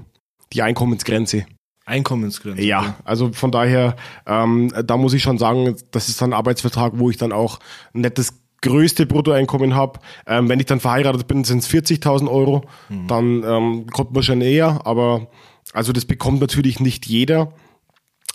die 0.51 0.61
Einkommensgrenze. 0.61 1.45
Einkommensgrenze. 1.85 2.61
Ja, 2.61 2.95
also 3.05 3.31
von 3.33 3.51
daher, 3.51 3.95
ähm, 4.27 4.71
da 4.85 4.97
muss 4.97 5.13
ich 5.13 5.23
schon 5.23 5.37
sagen, 5.37 5.75
das 5.91 6.09
ist 6.09 6.21
dann 6.21 6.31
ein 6.31 6.37
Arbeitsvertrag, 6.37 6.93
wo 6.95 7.09
ich 7.09 7.17
dann 7.17 7.31
auch 7.31 7.59
ein 7.93 8.01
nettes 8.01 8.40
größte 8.61 9.05
Bruttoeinkommen 9.05 9.75
habe. 9.75 9.99
Ähm, 10.27 10.49
wenn 10.49 10.59
ich 10.59 10.65
dann 10.65 10.79
verheiratet 10.79 11.27
bin, 11.27 11.43
sind 11.43 11.59
es 11.59 11.69
40.000 11.69 12.29
Euro. 12.29 12.63
Mhm. 12.89 13.07
Dann 13.07 13.43
ähm, 13.43 13.87
kommt 13.87 14.13
man 14.13 14.23
schon 14.23 14.39
näher. 14.39 14.81
Aber 14.85 15.27
also 15.73 15.93
das 15.93 16.05
bekommt 16.05 16.41
natürlich 16.41 16.79
nicht 16.79 17.05
jeder. 17.05 17.53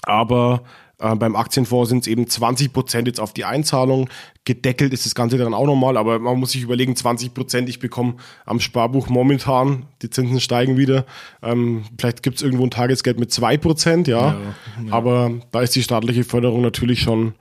Aber 0.03 0.63
äh, 0.99 1.15
beim 1.15 1.37
Aktienfonds 1.37 1.91
sind 1.91 2.01
es 2.01 2.07
eben 2.07 2.27
20 2.27 2.73
Prozent 2.73 3.07
jetzt 3.07 3.21
auf 3.21 3.33
die 3.35 3.45
Einzahlung. 3.45 4.09
Gedeckelt 4.45 4.93
ist 4.93 5.05
das 5.05 5.15
Ganze 5.15 5.37
dann 5.37 5.53
auch 5.53 5.67
nochmal, 5.67 5.97
aber 5.97 6.19
man 6.19 6.39
muss 6.39 6.53
sich 6.53 6.63
überlegen, 6.63 6.97
20 6.97 7.35
Prozent, 7.35 7.69
ich 7.69 7.81
bekomme 7.81 8.15
am 8.47 8.61
Sparbuch 8.61 9.09
momentan, 9.09 9.87
die 10.03 10.11
Zinsen 10.11 10.41
steigen 10.41 10.77
wieder. 10.77 11.05
Ähm, 11.43 11.85
vielleicht 11.99 12.23
gibt 12.23 12.37
es 12.37 12.43
irgendwo 12.43 12.65
ein 12.65 12.71
Tagesgeld 12.71 13.19
mit 13.19 13.33
2 13.33 13.59
Prozent, 13.59 14.09
ja. 14.09 14.33
Ja, 14.33 14.41
ja. 14.87 14.93
Aber 14.93 15.33
da 15.51 15.61
ist 15.61 15.75
die 15.75 15.83
staatliche 15.83 16.25
Förderung 16.25 16.63
natürlich 16.63 17.01
schon 17.01 17.35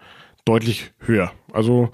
deutlich 0.43 0.91
höher. 0.99 1.31
Also 1.53 1.89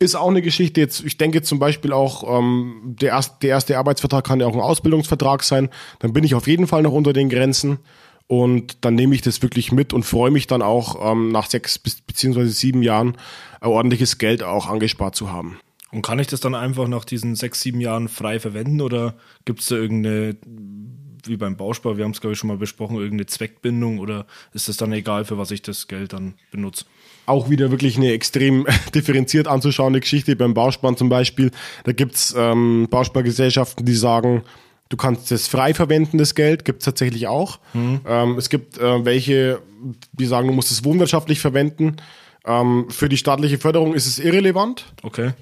ist 0.00 0.14
auch 0.14 0.28
eine 0.28 0.42
Geschichte. 0.42 0.80
Jetzt, 0.80 1.04
ich 1.04 1.18
denke 1.18 1.42
zum 1.42 1.58
Beispiel 1.58 1.92
auch, 1.92 2.38
ähm, 2.38 2.96
der, 3.00 3.10
erste, 3.10 3.36
der 3.42 3.50
erste 3.50 3.78
Arbeitsvertrag 3.78 4.24
kann 4.24 4.40
ja 4.40 4.46
auch 4.46 4.54
ein 4.54 4.60
Ausbildungsvertrag 4.60 5.44
sein. 5.44 5.68
Dann 5.98 6.14
bin 6.14 6.24
ich 6.24 6.34
auf 6.34 6.48
jeden 6.48 6.66
Fall 6.66 6.82
noch 6.82 6.92
unter 6.92 7.12
den 7.12 7.28
Grenzen. 7.28 7.78
Und 8.26 8.84
dann 8.84 8.94
nehme 8.94 9.14
ich 9.14 9.22
das 9.22 9.42
wirklich 9.42 9.72
mit 9.72 9.92
und 9.92 10.04
freue 10.04 10.30
mich 10.30 10.46
dann 10.46 10.62
auch, 10.62 11.12
ähm, 11.12 11.30
nach 11.32 11.50
sechs 11.50 11.78
bis, 11.78 12.00
beziehungsweise 12.00 12.50
sieben 12.50 12.82
Jahren 12.82 13.16
ordentliches 13.60 14.18
Geld 14.18 14.42
auch 14.42 14.68
angespart 14.68 15.16
zu 15.16 15.30
haben. 15.30 15.58
Und 15.90 16.02
kann 16.02 16.20
ich 16.20 16.28
das 16.28 16.40
dann 16.40 16.54
einfach 16.54 16.86
nach 16.88 17.04
diesen 17.04 17.34
sechs, 17.34 17.60
sieben 17.60 17.80
Jahren 17.80 18.08
frei 18.08 18.38
verwenden 18.38 18.80
oder 18.80 19.16
gibt 19.44 19.60
es 19.60 19.66
da 19.66 19.74
irgendeine, 19.74 20.36
wie 21.26 21.36
beim 21.36 21.56
Bauspar, 21.56 21.96
wir 21.96 22.04
haben 22.04 22.12
es 22.12 22.20
glaube 22.20 22.34
ich 22.34 22.38
schon 22.38 22.48
mal 22.48 22.56
besprochen, 22.56 22.96
irgendeine 22.96 23.26
Zweckbindung 23.26 23.98
oder 23.98 24.26
ist 24.52 24.68
es 24.68 24.76
dann 24.76 24.92
egal, 24.92 25.24
für 25.24 25.36
was 25.36 25.50
ich 25.50 25.62
das 25.62 25.88
Geld 25.88 26.12
dann 26.12 26.34
benutze? 26.52 26.84
Auch 27.30 27.48
wieder 27.48 27.70
wirklich 27.70 27.96
eine 27.96 28.12
extrem 28.12 28.66
differenziert 28.94 29.48
anzuschauende 29.48 30.00
Geschichte. 30.00 30.36
Beim 30.36 30.54
Bauspann 30.54 30.96
zum 30.96 31.08
Beispiel, 31.08 31.50
da 31.84 31.92
gibt's 31.92 32.34
ähm, 32.36 32.88
Bauspargesellschaften, 32.90 33.86
die 33.86 33.94
sagen, 33.94 34.42
du 34.88 34.96
kannst 34.96 35.32
es 35.32 35.48
frei 35.48 35.72
verwenden, 35.72 36.18
das 36.18 36.34
Geld, 36.34 36.64
gibt's 36.64 36.84
tatsächlich 36.84 37.26
auch. 37.28 37.58
Mhm. 37.72 38.00
Ähm, 38.06 38.36
es 38.36 38.50
gibt 38.50 38.78
äh, 38.78 39.04
welche, 39.04 39.62
die 40.12 40.26
sagen, 40.26 40.48
du 40.48 40.54
musst 40.54 40.70
es 40.70 40.84
wohnwirtschaftlich 40.84 41.40
verwenden. 41.40 41.96
Ähm, 42.44 42.86
für 42.90 43.08
die 43.08 43.16
staatliche 43.16 43.58
Förderung 43.58 43.94
ist 43.94 44.06
es 44.06 44.18
irrelevant. 44.18 44.92
Okay. 45.02 45.32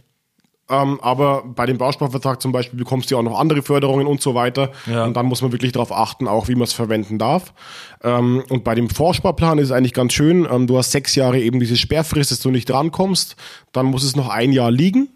Ähm, 0.71 1.01
aber 1.01 1.45
bei 1.45 1.65
dem 1.65 1.79
Bausparvertrag 1.79 2.43
zum 2.43 2.53
Beispiel 2.53 2.79
bekommst 2.79 3.11
du 3.11 3.15
ja 3.15 3.19
auch 3.21 3.25
noch 3.25 3.39
andere 3.39 3.63
Förderungen 3.63 4.07
und 4.07 4.21
so 4.21 4.35
weiter. 4.35 4.71
Ja. 4.87 5.05
Und 5.05 5.17
dann 5.17 5.27
muss 5.27 5.41
man 5.41 5.53
wirklich 5.53 5.73
darauf 5.73 5.93
achten, 5.93 6.29
auch 6.29 6.49
wie 6.49 6.55
man 6.55 6.65
es 6.65 6.75
verwenden 6.75 7.19
darf. 7.19 7.55
Ähm, 8.03 8.43
und 8.51 8.65
bei 8.65 8.75
dem 8.75 8.91
Vorsparplan 8.91 9.59
ist 9.59 9.67
es 9.67 9.73
eigentlich 9.73 9.95
ganz 9.95 10.13
schön. 10.13 10.47
Ähm, 10.51 10.67
du 10.67 10.77
hast 10.77 10.93
sechs 10.93 11.15
Jahre 11.15 11.41
eben 11.41 11.59
diese 11.59 11.77
Sperrfrist, 11.77 12.31
dass 12.31 12.41
du 12.41 12.51
nicht 12.51 12.69
drankommst. 12.69 13.37
Dann 13.73 13.87
muss 13.87 14.05
es 14.05 14.15
noch 14.15 14.29
ein 14.29 14.53
Jahr 14.53 14.71
liegen, 14.71 15.09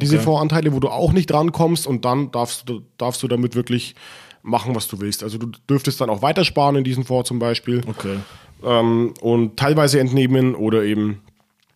diese 0.00 0.16
okay. 0.16 0.24
Voranteile, 0.24 0.72
wo 0.72 0.80
du 0.80 0.88
auch 0.88 1.12
nicht 1.12 1.30
drankommst. 1.30 1.86
Und 1.86 2.04
dann 2.04 2.32
darfst 2.32 2.68
du, 2.68 2.82
darfst 2.96 3.22
du 3.22 3.28
damit 3.28 3.54
wirklich 3.54 3.94
machen, 4.42 4.74
was 4.74 4.88
du 4.88 5.00
willst. 5.00 5.22
Also 5.22 5.38
du 5.38 5.46
dürftest 5.70 6.00
dann 6.00 6.10
auch 6.10 6.22
weitersparen 6.22 6.74
in 6.74 6.84
diesem 6.84 7.04
Fonds 7.04 7.28
zum 7.28 7.38
Beispiel. 7.38 7.82
Okay. 7.86 8.16
Ähm, 8.64 9.14
und 9.20 9.56
teilweise 9.56 10.00
entnehmen 10.00 10.56
oder 10.56 10.82
eben 10.82 11.20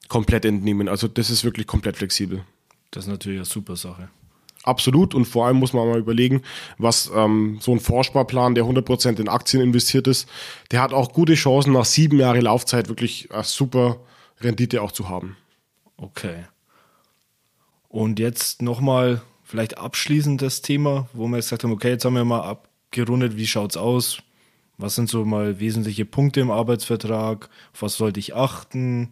komplett 0.08 0.44
entnehmen. 0.44 0.88
Also 0.88 1.06
das 1.06 1.30
ist 1.30 1.44
wirklich 1.44 1.68
komplett 1.68 1.96
flexibel. 1.96 2.42
Das 2.92 3.05
ist 3.05 3.11
natürlich 3.11 3.38
eine 3.38 3.44
super 3.44 3.74
Sache. 3.74 4.09
Absolut 4.62 5.14
und 5.14 5.24
vor 5.24 5.46
allem 5.46 5.57
muss 5.57 5.72
man 5.72 5.88
mal 5.88 5.98
überlegen, 5.98 6.42
was 6.78 7.11
ähm, 7.14 7.59
so 7.61 7.72
ein 7.72 7.81
Vorsparplan, 7.81 8.55
der 8.55 8.64
100% 8.64 9.18
in 9.18 9.28
Aktien 9.28 9.61
investiert 9.61 10.07
ist, 10.07 10.28
der 10.70 10.81
hat 10.81 10.92
auch 10.92 11.12
gute 11.12 11.35
Chancen, 11.35 11.72
nach 11.72 11.85
sieben 11.85 12.20
Jahren 12.20 12.40
Laufzeit 12.42 12.88
wirklich 12.88 13.33
eine 13.33 13.42
super 13.42 13.98
Rendite 14.40 14.81
auch 14.83 14.92
zu 14.92 15.09
haben. 15.09 15.37
Okay. 15.96 16.44
Und 17.88 18.20
jetzt 18.20 18.62
nochmal 18.62 19.22
vielleicht 19.42 19.78
abschließend 19.78 20.40
das 20.40 20.62
Thema, 20.62 21.09
wo 21.12 21.26
wir 21.26 21.37
gesagt 21.37 21.64
haben, 21.64 21.72
okay, 21.72 21.90
jetzt 21.90 22.05
haben 22.05 22.14
wir 22.14 22.24
mal 22.24 22.42
abgerundet, 22.42 23.37
wie 23.37 23.46
schaut's 23.46 23.76
aus? 23.76 24.22
Was 24.78 24.94
sind 24.94 25.09
so 25.09 25.24
mal 25.24 25.61
wesentliche 25.61 26.05
Punkte 26.05 26.40
im 26.40 26.50
Arbeitsvertrag? 26.50 27.48
Auf 27.72 27.83
was 27.83 27.94
sollte 27.96 28.20
ich 28.20 28.35
achten? 28.35 29.11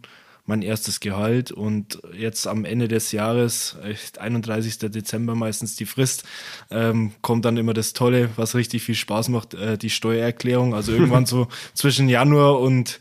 Mein 0.50 0.62
erstes 0.62 0.98
Gehalt 0.98 1.52
und 1.52 2.02
jetzt 2.12 2.48
am 2.48 2.64
Ende 2.64 2.88
des 2.88 3.12
Jahres, 3.12 3.76
31. 4.18 4.78
Dezember 4.90 5.36
meistens 5.36 5.76
die 5.76 5.86
Frist, 5.86 6.24
ähm, 6.72 7.12
kommt 7.22 7.44
dann 7.44 7.56
immer 7.56 7.72
das 7.72 7.92
Tolle, 7.92 8.30
was 8.34 8.56
richtig 8.56 8.82
viel 8.82 8.96
Spaß 8.96 9.28
macht, 9.28 9.54
äh, 9.54 9.78
die 9.78 9.90
Steuererklärung. 9.90 10.74
Also 10.74 10.90
irgendwann 10.90 11.24
so 11.26 11.46
zwischen 11.72 12.08
Januar 12.08 12.58
und 12.58 12.98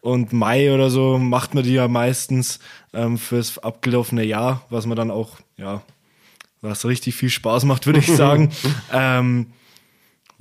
und 0.00 0.32
Mai 0.32 0.72
oder 0.72 0.90
so 0.90 1.18
macht 1.18 1.54
man 1.54 1.64
die 1.64 1.74
ja 1.74 1.88
meistens 1.88 2.60
ähm, 2.92 3.18
fürs 3.18 3.58
abgelaufene 3.58 4.22
Jahr, 4.22 4.64
was 4.70 4.86
man 4.86 4.96
dann 4.96 5.10
auch, 5.10 5.38
ja, 5.56 5.82
was 6.60 6.84
richtig 6.84 7.16
viel 7.16 7.30
Spaß 7.30 7.64
macht, 7.64 7.86
würde 7.86 7.98
ich 7.98 8.06
sagen. 8.16 8.52
ähm, 8.92 9.48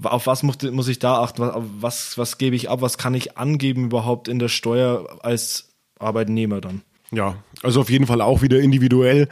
auf 0.04 0.28
was 0.28 0.44
muss, 0.44 0.62
muss 0.62 0.88
ich 0.88 1.00
da 1.00 1.22
achten? 1.22 1.42
Was, 1.42 1.56
was, 1.80 2.18
was 2.20 2.38
gebe 2.38 2.56
ich 2.56 2.70
ab? 2.70 2.82
Was 2.84 3.00
kann 3.00 3.16
ich 3.16 3.40
angeben 3.40 3.86
überhaupt 3.86 4.28
in 4.28 4.38
der 4.38 4.50
Steuer 4.50 5.20
als 5.24 5.71
Arbeitnehmer 6.02 6.62
dann? 6.62 6.82
Ja, 7.12 7.36
also 7.62 7.82
auf 7.82 7.90
jeden 7.90 8.08
Fall 8.08 8.22
auch 8.22 8.42
wieder 8.42 8.60
individuell. 8.60 9.28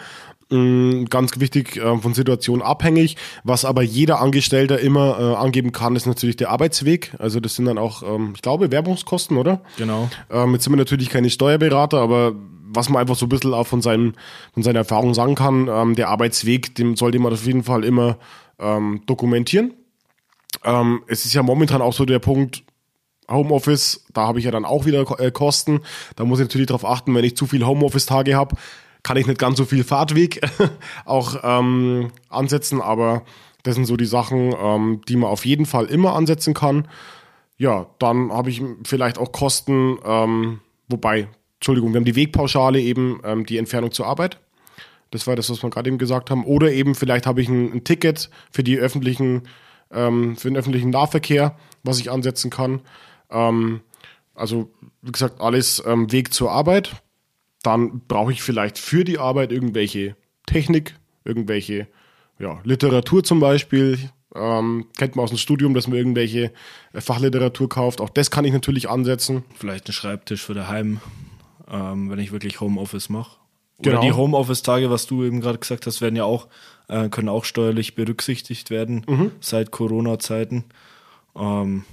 Mm, 0.52 1.06
ganz 1.06 1.40
wichtig, 1.40 1.78
äh, 1.78 1.98
von 1.98 2.14
Situation 2.14 2.62
abhängig. 2.62 3.18
Was 3.44 3.66
aber 3.66 3.84
jeder 3.84 4.20
Angestellter 4.20 4.80
immer 4.80 5.20
äh, 5.20 5.36
angeben 5.36 5.72
kann, 5.72 5.96
ist 5.96 6.08
natürlich 6.08 6.38
der 6.38 6.50
Arbeitsweg. 6.50 7.14
Also 7.20 7.40
das 7.40 7.56
sind 7.56 7.66
dann 7.66 7.78
auch, 7.78 8.02
ähm, 8.02 8.34
ich 8.36 8.42
glaube, 8.42 8.72
Werbungskosten, 8.72 9.38
oder? 9.38 9.62
Genau. 9.78 10.10
Ähm, 10.32 10.54
jetzt 10.54 10.64
sind 10.64 10.74
wir 10.74 10.78
natürlich 10.78 11.10
keine 11.10 11.30
Steuerberater, 11.30 12.00
aber 12.00 12.34
was 12.72 12.90
man 12.90 13.02
einfach 13.02 13.16
so 13.16 13.28
ein 13.28 13.30
bisschen 13.30 13.54
auch 13.54 13.68
von, 13.68 13.82
seinem, 13.82 14.14
von 14.54 14.64
seiner 14.64 14.80
Erfahrung 14.80 15.14
sagen 15.14 15.36
kann, 15.36 15.68
ähm, 15.72 15.96
der 15.96 16.10
Arbeitsweg, 16.10 16.74
den 16.76 16.96
sollte 16.96 17.20
man 17.20 17.34
auf 17.34 17.46
jeden 17.46 17.64
Fall 17.64 17.84
immer 17.84 18.18
dokumentieren. 19.06 19.74
Es 21.08 21.24
ist 21.24 21.34
ja 21.34 21.42
momentan 21.44 21.82
auch 21.82 21.94
so 21.94 22.04
der 22.04 22.20
Punkt, 22.20 22.64
Homeoffice, 23.30 24.06
da 24.14 24.28
habe 24.28 24.40
ich 24.40 24.46
ja 24.46 24.52
dann 24.52 24.66
auch 24.66 24.86
wieder 24.86 25.06
äh, 25.20 25.32
Kosten. 25.32 25.82
Da 26.16 26.26
muss 26.26 26.40
ich 26.40 26.46
natürlich 26.46 26.68
darauf 26.68 26.86
achten, 26.86 27.14
wenn 27.16 27.24
ich 27.24 27.38
zu 27.38 27.46
viel 27.46 27.66
Homeoffice-Tage 27.66 28.36
habe, 28.36 28.56
kann 29.04 29.18
ich 29.18 29.28
nicht 29.28 29.40
ganz 29.40 29.58
so 29.58 29.66
viel 29.66 29.84
Fahrtweg 29.84 30.42
auch 31.06 31.38
ähm, 31.44 32.12
ansetzen, 32.30 32.82
aber 32.82 33.24
das 33.64 33.76
sind 33.76 33.86
so 33.86 33.98
die 33.98 34.06
Sachen, 34.06 34.54
ähm, 34.62 35.02
die 35.08 35.16
man 35.16 35.30
auf 35.30 35.46
jeden 35.46 35.66
Fall 35.66 35.86
immer 35.86 36.16
ansetzen 36.16 36.54
kann. 36.54 36.88
Ja, 37.58 37.88
dann 38.00 38.32
habe 38.32 38.50
ich 38.50 38.62
vielleicht 38.84 39.18
auch 39.18 39.32
Kosten, 39.32 39.98
ähm, 40.06 40.60
wobei, 40.88 41.28
Entschuldigung, 41.56 41.92
wir 41.92 41.98
haben 41.98 42.06
die 42.06 42.16
Wegpauschale 42.16 42.80
eben, 42.80 43.20
ähm, 43.26 43.46
die 43.46 43.58
Entfernung 43.58 43.92
zur 43.92 44.08
Arbeit. 44.08 44.40
Das 45.12 45.28
war 45.28 45.36
das, 45.36 45.50
was 45.50 45.62
wir 45.62 45.70
gerade 45.70 45.90
eben 45.90 45.98
gesagt 45.98 46.30
haben. 46.30 46.46
Oder 46.46 46.72
eben 46.72 46.96
vielleicht 46.96 47.26
habe 47.26 47.42
ich 47.42 47.50
ein, 47.50 47.74
ein 47.74 47.84
Ticket 47.84 48.30
für 48.52 48.64
die 48.64 48.78
öffentlichen, 48.78 49.44
ähm, 49.92 50.38
für 50.38 50.50
den 50.50 50.58
öffentlichen 50.58 50.92
Nahverkehr, 50.92 51.58
was 51.84 52.00
ich 52.00 52.12
ansetzen 52.12 52.50
kann. 52.50 52.82
Ähm, 53.32 53.82
also, 54.36 54.70
wie 55.02 55.12
gesagt, 55.12 55.42
alles 55.42 55.84
ähm, 55.86 56.12
Weg 56.12 56.34
zur 56.34 56.52
Arbeit 56.52 57.02
dann 57.64 58.02
brauche 58.08 58.32
ich 58.32 58.42
vielleicht 58.42 58.78
für 58.78 59.04
die 59.04 59.18
Arbeit 59.20 59.52
irgendwelche 59.52 60.16
Technik, 60.46 60.96
irgendwelche 61.26 61.88
ja, 62.40 62.60
Literatur 62.64 63.24
zum 63.24 63.40
Beispiel. 63.40 64.00
Ähm, 64.34 64.86
kennt 64.98 65.16
man 65.16 65.24
aus 65.24 65.32
dem 65.32 65.40
Studium, 65.40 65.74
dass 65.74 65.88
man 65.88 65.98
irgendwelche 65.98 66.54
äh, 66.94 67.02
Fachliteratur 67.02 67.68
kauft. 67.68 68.00
Auch 68.00 68.10
das 68.10 68.32
kann 68.32 68.46
ich 68.46 68.54
natürlich 68.54 68.90
ansetzen. 68.90 69.44
Vielleicht 69.56 69.90
ein 69.90 69.94
Schreibtisch 69.94 70.44
für 70.44 70.54
daheim, 70.54 71.02
ähm, 71.70 72.10
wenn 72.10 72.20
ich 72.20 72.32
wirklich 72.32 72.62
Homeoffice 72.62 73.10
mache. 73.10 73.38
Oder 73.80 73.92
Genau. 73.92 74.02
die 74.04 74.12
Homeoffice-Tage, 74.14 74.90
was 74.90 75.08
du 75.08 75.24
eben 75.24 75.42
gerade 75.42 75.58
gesagt 75.58 75.88
hast, 75.88 76.00
werden 76.00 76.16
ja 76.16 76.26
auch, 76.26 76.48
äh, 76.90 77.10
können 77.10 77.28
auch 77.30 77.44
steuerlich 77.44 77.96
berücksichtigt 77.96 78.70
werden 78.70 79.04
Mhm. 79.08 79.32
seit 79.42 79.72
Corona-Zeiten. 79.72 80.66
Ähm, 81.36 81.84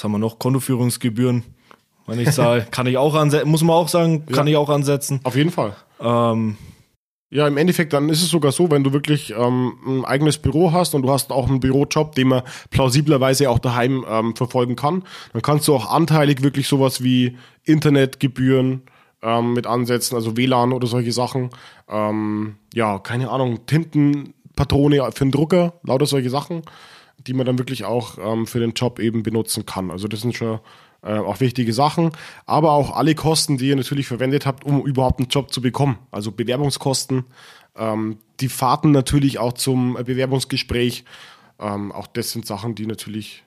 was 0.00 0.04
haben 0.04 0.12
wir 0.12 0.18
noch? 0.18 0.38
Kontoführungsgebühren. 0.38 1.44
Wenn 2.06 2.20
ich 2.20 2.30
sage, 2.30 2.66
kann 2.70 2.86
ich 2.86 2.96
auch 2.96 3.14
ansetzen, 3.14 3.50
muss 3.50 3.62
man 3.62 3.76
auch 3.76 3.88
sagen, 3.88 4.24
kann 4.24 4.46
Ja. 4.46 4.52
ich 4.52 4.56
auch 4.56 4.70
ansetzen. 4.70 5.20
Auf 5.24 5.36
jeden 5.36 5.50
Fall. 5.50 5.76
Ähm, 6.00 6.56
Ja, 7.32 7.46
im 7.46 7.58
Endeffekt, 7.58 7.92
dann 7.92 8.08
ist 8.08 8.22
es 8.22 8.30
sogar 8.30 8.50
so, 8.50 8.70
wenn 8.70 8.82
du 8.82 8.92
wirklich 8.94 9.32
ähm, 9.36 9.74
ein 9.86 10.04
eigenes 10.06 10.38
Büro 10.38 10.72
hast 10.72 10.94
und 10.94 11.02
du 11.02 11.10
hast 11.10 11.30
auch 11.30 11.48
einen 11.48 11.60
Bürojob, 11.60 12.14
den 12.14 12.28
man 12.28 12.42
plausiblerweise 12.70 13.48
auch 13.50 13.58
daheim 13.60 14.04
ähm, 14.08 14.34
verfolgen 14.34 14.74
kann, 14.74 15.04
dann 15.34 15.42
kannst 15.42 15.68
du 15.68 15.74
auch 15.76 15.90
anteilig 15.92 16.42
wirklich 16.42 16.66
sowas 16.66 17.04
wie 17.04 17.36
Internetgebühren 17.64 18.82
ähm, 19.22 19.52
mit 19.52 19.66
ansetzen, 19.66 20.16
also 20.16 20.36
WLAN 20.36 20.72
oder 20.72 20.86
solche 20.88 21.12
Sachen. 21.12 21.50
Ähm, 21.88 22.56
ja, 22.74 22.98
keine 22.98 23.30
Ahnung, 23.30 23.66
Tintenpatrone 23.66 25.12
für 25.12 25.24
den 25.24 25.30
Drucker, 25.30 25.74
lauter 25.84 26.06
solche 26.06 26.30
Sachen, 26.30 26.62
die 27.30 27.34
man 27.34 27.46
dann 27.46 27.58
wirklich 27.58 27.84
auch 27.84 28.18
ähm, 28.18 28.44
für 28.48 28.58
den 28.58 28.72
Job 28.72 28.98
eben 28.98 29.22
benutzen 29.22 29.64
kann. 29.64 29.92
Also 29.92 30.08
das 30.08 30.20
sind 30.20 30.34
schon 30.34 30.58
äh, 31.02 31.16
auch 31.16 31.38
wichtige 31.38 31.72
Sachen, 31.72 32.10
aber 32.44 32.72
auch 32.72 32.96
alle 32.96 33.14
Kosten, 33.14 33.56
die 33.56 33.68
ihr 33.68 33.76
natürlich 33.76 34.08
verwendet 34.08 34.46
habt, 34.46 34.64
um 34.64 34.84
überhaupt 34.84 35.20
einen 35.20 35.28
Job 35.28 35.52
zu 35.52 35.60
bekommen. 35.60 35.96
Also 36.10 36.32
Bewerbungskosten, 36.32 37.24
ähm, 37.76 38.18
die 38.40 38.48
Fahrten 38.48 38.90
natürlich 38.90 39.38
auch 39.38 39.52
zum 39.52 39.94
Bewerbungsgespräch. 39.94 41.04
Ähm, 41.60 41.92
auch 41.92 42.08
das 42.08 42.32
sind 42.32 42.46
Sachen, 42.46 42.74
die 42.74 42.86
natürlich 42.86 43.44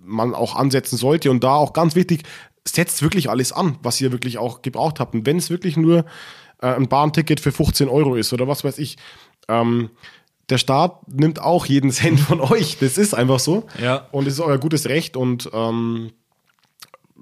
man 0.00 0.34
auch 0.34 0.56
ansetzen 0.56 0.96
sollte. 0.96 1.30
Und 1.30 1.44
da 1.44 1.54
auch 1.54 1.72
ganz 1.72 1.94
wichtig, 1.94 2.24
setzt 2.66 3.02
wirklich 3.02 3.30
alles 3.30 3.52
an, 3.52 3.78
was 3.84 4.00
ihr 4.00 4.10
wirklich 4.10 4.38
auch 4.38 4.62
gebraucht 4.62 4.98
habt. 4.98 5.14
Und 5.14 5.26
wenn 5.26 5.36
es 5.36 5.48
wirklich 5.48 5.76
nur 5.76 6.06
äh, 6.60 6.74
ein 6.74 6.88
Bahnticket 6.88 7.38
für 7.38 7.52
15 7.52 7.88
Euro 7.88 8.16
ist 8.16 8.32
oder 8.32 8.48
was 8.48 8.64
weiß 8.64 8.78
ich, 8.78 8.96
ähm, 9.46 9.90
der 10.52 10.58
Staat 10.58 11.08
nimmt 11.08 11.40
auch 11.40 11.64
jeden 11.64 11.90
Cent 11.90 12.20
von 12.20 12.40
euch. 12.52 12.76
Das 12.78 12.98
ist 12.98 13.14
einfach 13.14 13.40
so. 13.40 13.64
Ja. 13.80 14.06
Und 14.12 14.26
es 14.26 14.34
ist 14.34 14.40
euer 14.40 14.58
gutes 14.58 14.86
Recht 14.86 15.16
und 15.16 15.50
ähm, 15.54 16.12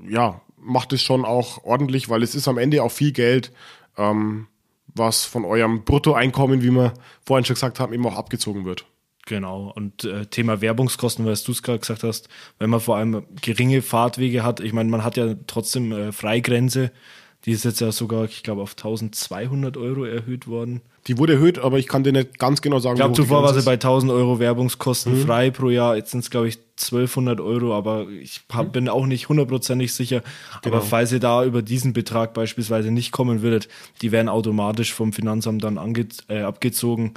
ja, 0.09 0.41
macht 0.59 0.93
es 0.93 1.01
schon 1.01 1.25
auch 1.25 1.63
ordentlich, 1.65 2.09
weil 2.09 2.25
es 2.25 2.35
ist 2.35 2.49
am 2.49 2.59
Ende 2.59 2.83
auch 2.83 2.91
viel 2.91 3.13
Geld, 3.13 3.53
ähm, 3.97 4.49
was 4.95 5.25
von 5.25 5.45
eurem 5.45 5.85
Bruttoeinkommen, 5.85 6.63
wie 6.63 6.73
wir 6.73 6.93
vorhin 7.25 7.45
schon 7.45 7.55
gesagt 7.55 7.79
haben, 7.79 7.93
eben 7.93 8.05
auch 8.05 8.17
abgezogen 8.17 8.65
wird. 8.65 8.85
Genau. 9.27 9.73
Und 9.77 10.03
äh, 10.03 10.27
Thema 10.27 10.61
Werbungskosten, 10.61 11.25
weil 11.25 11.37
du 11.37 11.53
es 11.53 11.63
gerade 11.63 11.79
gesagt 11.79 12.03
hast, 12.03 12.29
wenn 12.59 12.69
man 12.69 12.81
vor 12.81 12.97
allem 12.97 13.25
geringe 13.41 13.81
Fahrtwege 13.81 14.43
hat, 14.43 14.59
ich 14.59 14.73
meine, 14.73 14.91
man 14.91 15.05
hat 15.05 15.17
ja 15.17 15.35
trotzdem 15.47 15.93
äh, 15.93 16.11
Freigrenze, 16.11 16.91
die 17.47 17.53
ist 17.53 17.65
jetzt 17.65 17.81
ja 17.81 17.91
sogar, 17.93 18.25
ich 18.25 18.43
glaube, 18.43 18.61
auf 18.63 18.73
1200 18.73 19.77
Euro 19.77 20.05
erhöht 20.05 20.47
worden. 20.47 20.83
Die 21.07 21.17
wurde 21.17 21.33
erhöht, 21.35 21.59
aber 21.59 21.79
ich 21.79 21.89
kann 21.89 22.05
dir 22.05 22.13
nicht 22.13 22.39
ganz 22.39 22.61
genau 22.61 22.79
sagen, 22.79 22.97
Ich 22.97 23.01
glaube, 23.01 23.15
zuvor 23.15 23.43
war 23.43 23.55
sie 23.55 23.65
bei 23.65 23.75
ist. 23.75 23.83
1000 23.85 24.13
Euro 24.13 24.39
Werbungskosten 24.39 25.19
Mhm. 25.19 25.25
frei 25.27 25.51
pro 25.51 25.71
Jahr. 25.71 25.97
Jetzt 25.97 26.11
sind 26.11 26.21
es, 26.21 26.31
glaube 26.31 26.49
ich, 26.49 26.59
1200 26.77 27.41
Euro, 27.41 27.75
aber 27.75 28.07
ich 28.11 28.43
hab, 28.53 28.67
Mhm. 28.69 28.73
bin 28.73 28.89
auch 28.91 29.07
nicht 29.07 29.31
hundertprozentig 29.31 29.95
sicher. 29.95 30.23
Genau. 30.63 30.77
Aber 30.77 30.85
falls 30.85 31.11
ihr 31.13 31.21
da 31.21 31.43
über 31.45 31.63
diesen 31.63 31.95
Betrag 31.95 32.35
beispielsweise 32.35 32.91
nicht 32.91 33.13
kommen 33.13 33.41
würdet, 33.41 33.69
die 34.03 34.13
werden 34.13 34.29
automatisch 34.29 34.93
vom 34.93 35.15
Finanzamt 35.15 35.65
dann 35.65 35.79
äh, 36.29 36.41
abgezogen. 36.43 37.15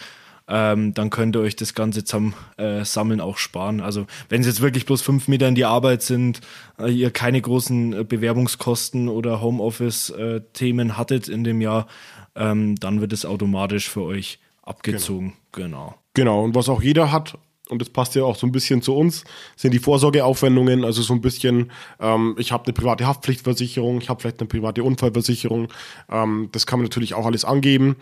Ähm, 0.47 0.93
dann 0.93 1.09
könnt 1.09 1.35
ihr 1.35 1.39
euch 1.39 1.55
das 1.55 1.73
Ganze 1.73 2.03
zum 2.03 2.33
äh, 2.57 2.83
Sammeln 2.83 3.21
auch 3.21 3.37
sparen. 3.37 3.79
Also 3.79 4.07
wenn 4.29 4.41
es 4.41 4.47
jetzt 4.47 4.61
wirklich 4.61 4.85
bloß 4.85 5.01
fünf 5.01 5.27
Meter 5.27 5.47
in 5.47 5.55
die 5.55 5.65
Arbeit 5.65 6.01
sind, 6.01 6.41
äh, 6.77 6.91
ihr 6.91 7.11
keine 7.11 7.41
großen 7.41 7.93
äh, 7.93 8.03
Bewerbungskosten 8.03 9.07
oder 9.07 9.41
Homeoffice-Themen 9.41 10.97
hattet 10.97 11.29
in 11.29 11.43
dem 11.43 11.61
Jahr, 11.61 11.87
ähm, 12.35 12.75
dann 12.75 12.99
wird 12.99 13.13
es 13.13 13.25
automatisch 13.25 13.89
für 13.89 14.01
euch 14.01 14.39
abgezogen. 14.63 15.33
genau. 15.51 15.95
Genau, 16.15 16.43
und 16.43 16.53
was 16.53 16.69
auch 16.69 16.83
jeder 16.83 17.11
hat, 17.11 17.37
und 17.69 17.81
das 17.81 17.89
passt 17.89 18.13
ja 18.15 18.23
auch 18.23 18.35
so 18.35 18.45
ein 18.45 18.51
bisschen 18.51 18.81
zu 18.81 18.95
uns, 18.95 19.23
sind 19.55 19.73
die 19.73 19.79
Vorsorgeaufwendungen, 19.79 20.83
also 20.83 21.01
so 21.01 21.13
ein 21.13 21.21
bisschen, 21.21 21.71
ähm, 21.99 22.35
ich 22.37 22.51
habe 22.51 22.65
eine 22.65 22.73
private 22.73 23.07
Haftpflichtversicherung, 23.07 24.01
ich 24.01 24.09
habe 24.09 24.19
vielleicht 24.19 24.41
eine 24.41 24.49
private 24.49 24.83
Unfallversicherung, 24.83 25.69
ähm, 26.11 26.49
das 26.51 26.67
kann 26.67 26.79
man 26.79 26.85
natürlich 26.85 27.13
auch 27.13 27.25
alles 27.25 27.45
angeben. 27.45 27.95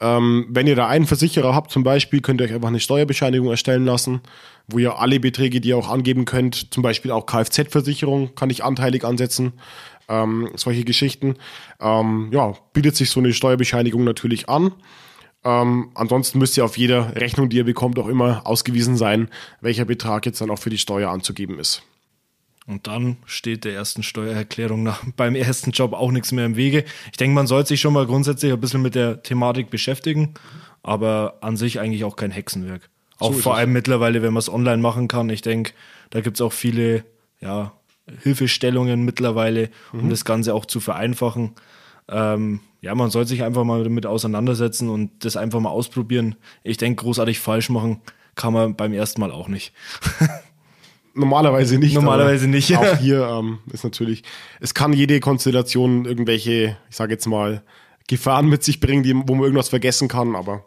Ähm, 0.00 0.46
wenn 0.50 0.68
ihr 0.68 0.76
da 0.76 0.86
einen 0.86 1.06
Versicherer 1.06 1.52
habt 1.52 1.72
zum 1.72 1.82
Beispiel, 1.82 2.20
könnt 2.20 2.40
ihr 2.40 2.44
euch 2.44 2.54
einfach 2.54 2.68
eine 2.68 2.80
Steuerbescheinigung 2.80 3.48
erstellen 3.48 3.84
lassen, 3.84 4.20
wo 4.68 4.78
ihr 4.78 4.98
alle 4.98 5.18
Beträge, 5.18 5.60
die 5.60 5.70
ihr 5.70 5.78
auch 5.78 5.88
angeben 5.88 6.24
könnt, 6.24 6.72
zum 6.72 6.84
Beispiel 6.84 7.10
auch 7.10 7.26
Kfz-Versicherung, 7.26 8.36
kann 8.36 8.50
ich 8.50 8.62
anteilig 8.62 9.04
ansetzen, 9.04 9.54
ähm, 10.08 10.50
solche 10.54 10.84
Geschichten. 10.84 11.34
Ähm, 11.80 12.30
ja, 12.32 12.54
bietet 12.72 12.94
sich 12.94 13.10
so 13.10 13.18
eine 13.18 13.32
Steuerbescheinigung 13.32 14.04
natürlich 14.04 14.48
an. 14.48 14.72
Ähm, 15.48 15.90
ansonsten 15.94 16.38
müsst 16.38 16.56
ihr 16.58 16.64
auf 16.64 16.76
jeder 16.76 17.16
Rechnung, 17.16 17.48
die 17.48 17.56
ihr 17.56 17.64
bekommt, 17.64 17.98
auch 17.98 18.08
immer 18.08 18.46
ausgewiesen 18.46 18.96
sein, 18.96 19.28
welcher 19.62 19.86
Betrag 19.86 20.26
jetzt 20.26 20.40
dann 20.42 20.50
auch 20.50 20.58
für 20.58 20.68
die 20.70 20.76
Steuer 20.78 21.10
anzugeben 21.10 21.58
ist. 21.58 21.82
Und 22.66 22.86
dann 22.86 23.16
steht 23.24 23.64
der 23.64 23.72
ersten 23.72 24.02
Steuererklärung 24.02 24.82
nach, 24.82 25.02
beim 25.16 25.34
ersten 25.34 25.70
Job 25.70 25.94
auch 25.94 26.10
nichts 26.10 26.32
mehr 26.32 26.44
im 26.44 26.56
Wege. 26.56 26.84
Ich 27.10 27.16
denke, 27.16 27.34
man 27.34 27.46
sollte 27.46 27.68
sich 27.68 27.80
schon 27.80 27.94
mal 27.94 28.04
grundsätzlich 28.06 28.52
ein 28.52 28.60
bisschen 28.60 28.82
mit 28.82 28.94
der 28.94 29.22
Thematik 29.22 29.70
beschäftigen, 29.70 30.34
aber 30.82 31.38
an 31.40 31.56
sich 31.56 31.80
eigentlich 31.80 32.04
auch 32.04 32.16
kein 32.16 32.30
Hexenwerk. 32.30 32.90
Auch 33.18 33.32
So 33.32 33.40
vor 33.40 33.52
es. 33.54 33.60
allem 33.60 33.72
mittlerweile, 33.72 34.20
wenn 34.22 34.34
man 34.34 34.40
es 34.40 34.52
online 34.52 34.82
machen 34.82 35.08
kann. 35.08 35.30
Ich 35.30 35.40
denke, 35.42 35.72
da 36.10 36.20
gibt's 36.20 36.40
auch 36.42 36.52
viele 36.52 37.04
ja, 37.40 37.72
Hilfestellungen 38.22 39.04
mittlerweile, 39.04 39.70
um 39.92 40.04
Mhm. 40.04 40.10
das 40.10 40.24
Ganze 40.26 40.52
auch 40.54 40.66
zu 40.66 40.80
vereinfachen. 40.80 41.52
Ähm, 42.08 42.60
ja, 42.80 42.94
man 42.94 43.10
soll 43.10 43.26
sich 43.26 43.42
einfach 43.42 43.64
mal 43.64 43.82
damit 43.84 44.06
auseinandersetzen 44.06 44.88
und 44.88 45.24
das 45.24 45.36
einfach 45.36 45.60
mal 45.60 45.70
ausprobieren. 45.70 46.36
Ich 46.62 46.76
denke, 46.76 47.02
großartig 47.04 47.40
falsch 47.40 47.70
machen 47.70 48.00
kann 48.34 48.52
man 48.52 48.76
beim 48.76 48.92
ersten 48.92 49.20
Mal 49.20 49.32
auch 49.32 49.48
nicht. 49.48 49.72
Normalerweise 51.14 51.78
nicht. 51.78 51.94
Normalerweise 51.94 52.46
nicht, 52.46 52.68
ja. 52.68 52.80
Auch 52.80 52.96
hier 53.00 53.26
ähm, 53.28 53.58
ist 53.72 53.82
natürlich, 53.82 54.22
es 54.60 54.74
kann 54.74 54.92
jede 54.92 55.18
Konstellation 55.20 56.04
irgendwelche, 56.04 56.76
ich 56.88 56.96
sage 56.96 57.12
jetzt 57.12 57.26
mal, 57.26 57.62
Gefahren 58.06 58.48
mit 58.48 58.62
sich 58.62 58.78
bringen, 58.80 59.02
die, 59.02 59.14
wo 59.14 59.34
man 59.34 59.42
irgendwas 59.44 59.68
vergessen 59.68 60.06
kann, 60.08 60.36
aber 60.36 60.64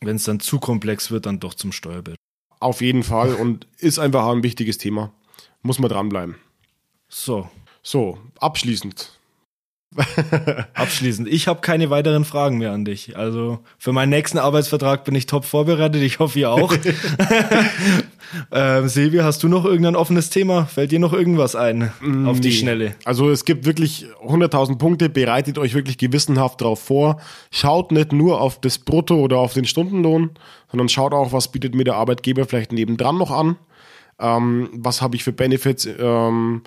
Wenn 0.00 0.16
es 0.16 0.24
dann 0.24 0.38
zu 0.40 0.60
komplex 0.60 1.10
wird, 1.10 1.26
dann 1.26 1.40
doch 1.40 1.54
zum 1.54 1.72
Steuerberater. 1.72 2.20
auf 2.60 2.80
jeden 2.80 3.02
Fall 3.02 3.34
und 3.34 3.66
ist 3.78 3.98
einfach 3.98 4.26
ein 4.28 4.42
wichtiges 4.42 4.78
Thema. 4.78 5.12
Muss 5.62 5.78
man 5.78 5.90
dranbleiben. 5.90 6.36
So, 7.08 7.48
So, 7.82 8.18
abschließend. 8.38 9.18
abschließend. 10.74 11.28
Ich 11.28 11.46
habe 11.46 11.60
keine 11.60 11.90
weiteren 11.90 12.24
Fragen 12.24 12.58
mehr 12.58 12.72
an 12.72 12.84
dich. 12.84 13.16
Also 13.16 13.60
für 13.78 13.92
meinen 13.92 14.10
nächsten 14.10 14.38
Arbeitsvertrag 14.38 15.04
bin 15.04 15.14
ich 15.14 15.26
top 15.26 15.44
vorbereitet. 15.44 16.02
Ich 16.02 16.18
hoffe, 16.18 16.38
ihr 16.38 16.50
auch. 16.50 16.74
ähm, 18.52 18.88
Silvia, 18.88 19.24
hast 19.24 19.42
du 19.42 19.48
noch 19.48 19.64
irgendein 19.64 19.96
offenes 19.96 20.30
Thema? 20.30 20.66
Fällt 20.66 20.90
dir 20.90 20.98
noch 20.98 21.12
irgendwas 21.12 21.54
ein 21.54 21.92
auf 22.26 22.40
die. 22.40 22.52
Schnelle? 22.52 22.94
Also 23.04 23.30
es 23.30 23.44
gibt 23.44 23.66
wirklich 23.66 24.06
100.000 24.26 24.78
Punkte, 24.78 25.08
bereitet 25.08 25.58
euch 25.58 25.74
wirklich 25.74 25.98
gewissenhaft 25.98 26.60
darauf 26.60 26.80
vor. 26.80 27.20
Schaut 27.50 27.92
nicht 27.92 28.12
nur 28.12 28.40
auf 28.40 28.60
das 28.60 28.78
Brutto 28.78 29.16
oder 29.16 29.38
auf 29.38 29.54
den 29.54 29.64
Stundenlohn, 29.64 30.30
sondern 30.70 30.88
schaut 30.88 31.12
auch, 31.12 31.32
was 31.32 31.52
bietet 31.52 31.74
mir 31.74 31.84
der 31.84 31.94
Arbeitgeber 31.94 32.46
vielleicht 32.46 32.72
nebendran 32.72 33.18
noch 33.18 33.30
an. 33.30 33.56
Ähm, 34.18 34.70
was 34.72 35.02
habe 35.02 35.16
ich 35.16 35.24
für 35.24 35.32
Benefits 35.32 35.86
ähm, 35.86 36.62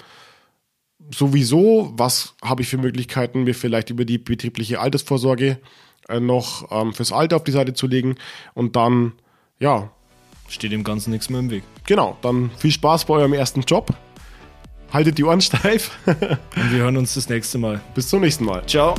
sowieso, 1.14 1.94
was 1.96 2.36
habe 2.44 2.62
ich 2.62 2.70
für 2.70 2.78
Möglichkeiten, 2.78 3.44
mir 3.44 3.56
vielleicht 3.56 3.90
über 3.90 4.06
die 4.06 4.18
betriebliche 4.18 4.80
Altersvorsorge 4.80 5.60
äh, 6.10 6.20
noch 6.20 6.72
ähm, 6.72 6.94
fürs 6.94 7.12
Alter 7.12 7.38
auf 7.38 7.44
die 7.44 7.52
Seite 7.52 7.74
zu 7.74 7.88
legen. 7.88 8.16
Und 8.54 8.76
dann, 8.76 9.14
ja, 9.60 9.92
Steht 10.50 10.72
dem 10.72 10.84
Ganzen 10.84 11.12
nichts 11.12 11.30
mehr 11.30 11.40
im 11.40 11.50
Weg. 11.50 11.64
genau, 11.86 12.18
dann 12.22 12.50
viel 12.58 12.72
Spaß 12.72 13.06
bei 13.06 13.16
eurem 13.16 13.34
ersten 13.34 13.62
Job. 13.62 13.94
Haltet 14.94 15.18
die 15.18 15.26
Ohren 15.26 15.42
steif. 15.42 15.92
Und 16.06 16.72
wir 16.72 16.80
hören 16.80 16.96
uns 16.96 17.16
das 17.16 17.28
nächste 17.28 17.58
Mal. 17.58 17.82
Bis 17.94 18.08
zum 18.08 18.22
nächsten 18.22 18.46
Mal. 18.46 18.66
Ciao. 18.66 18.96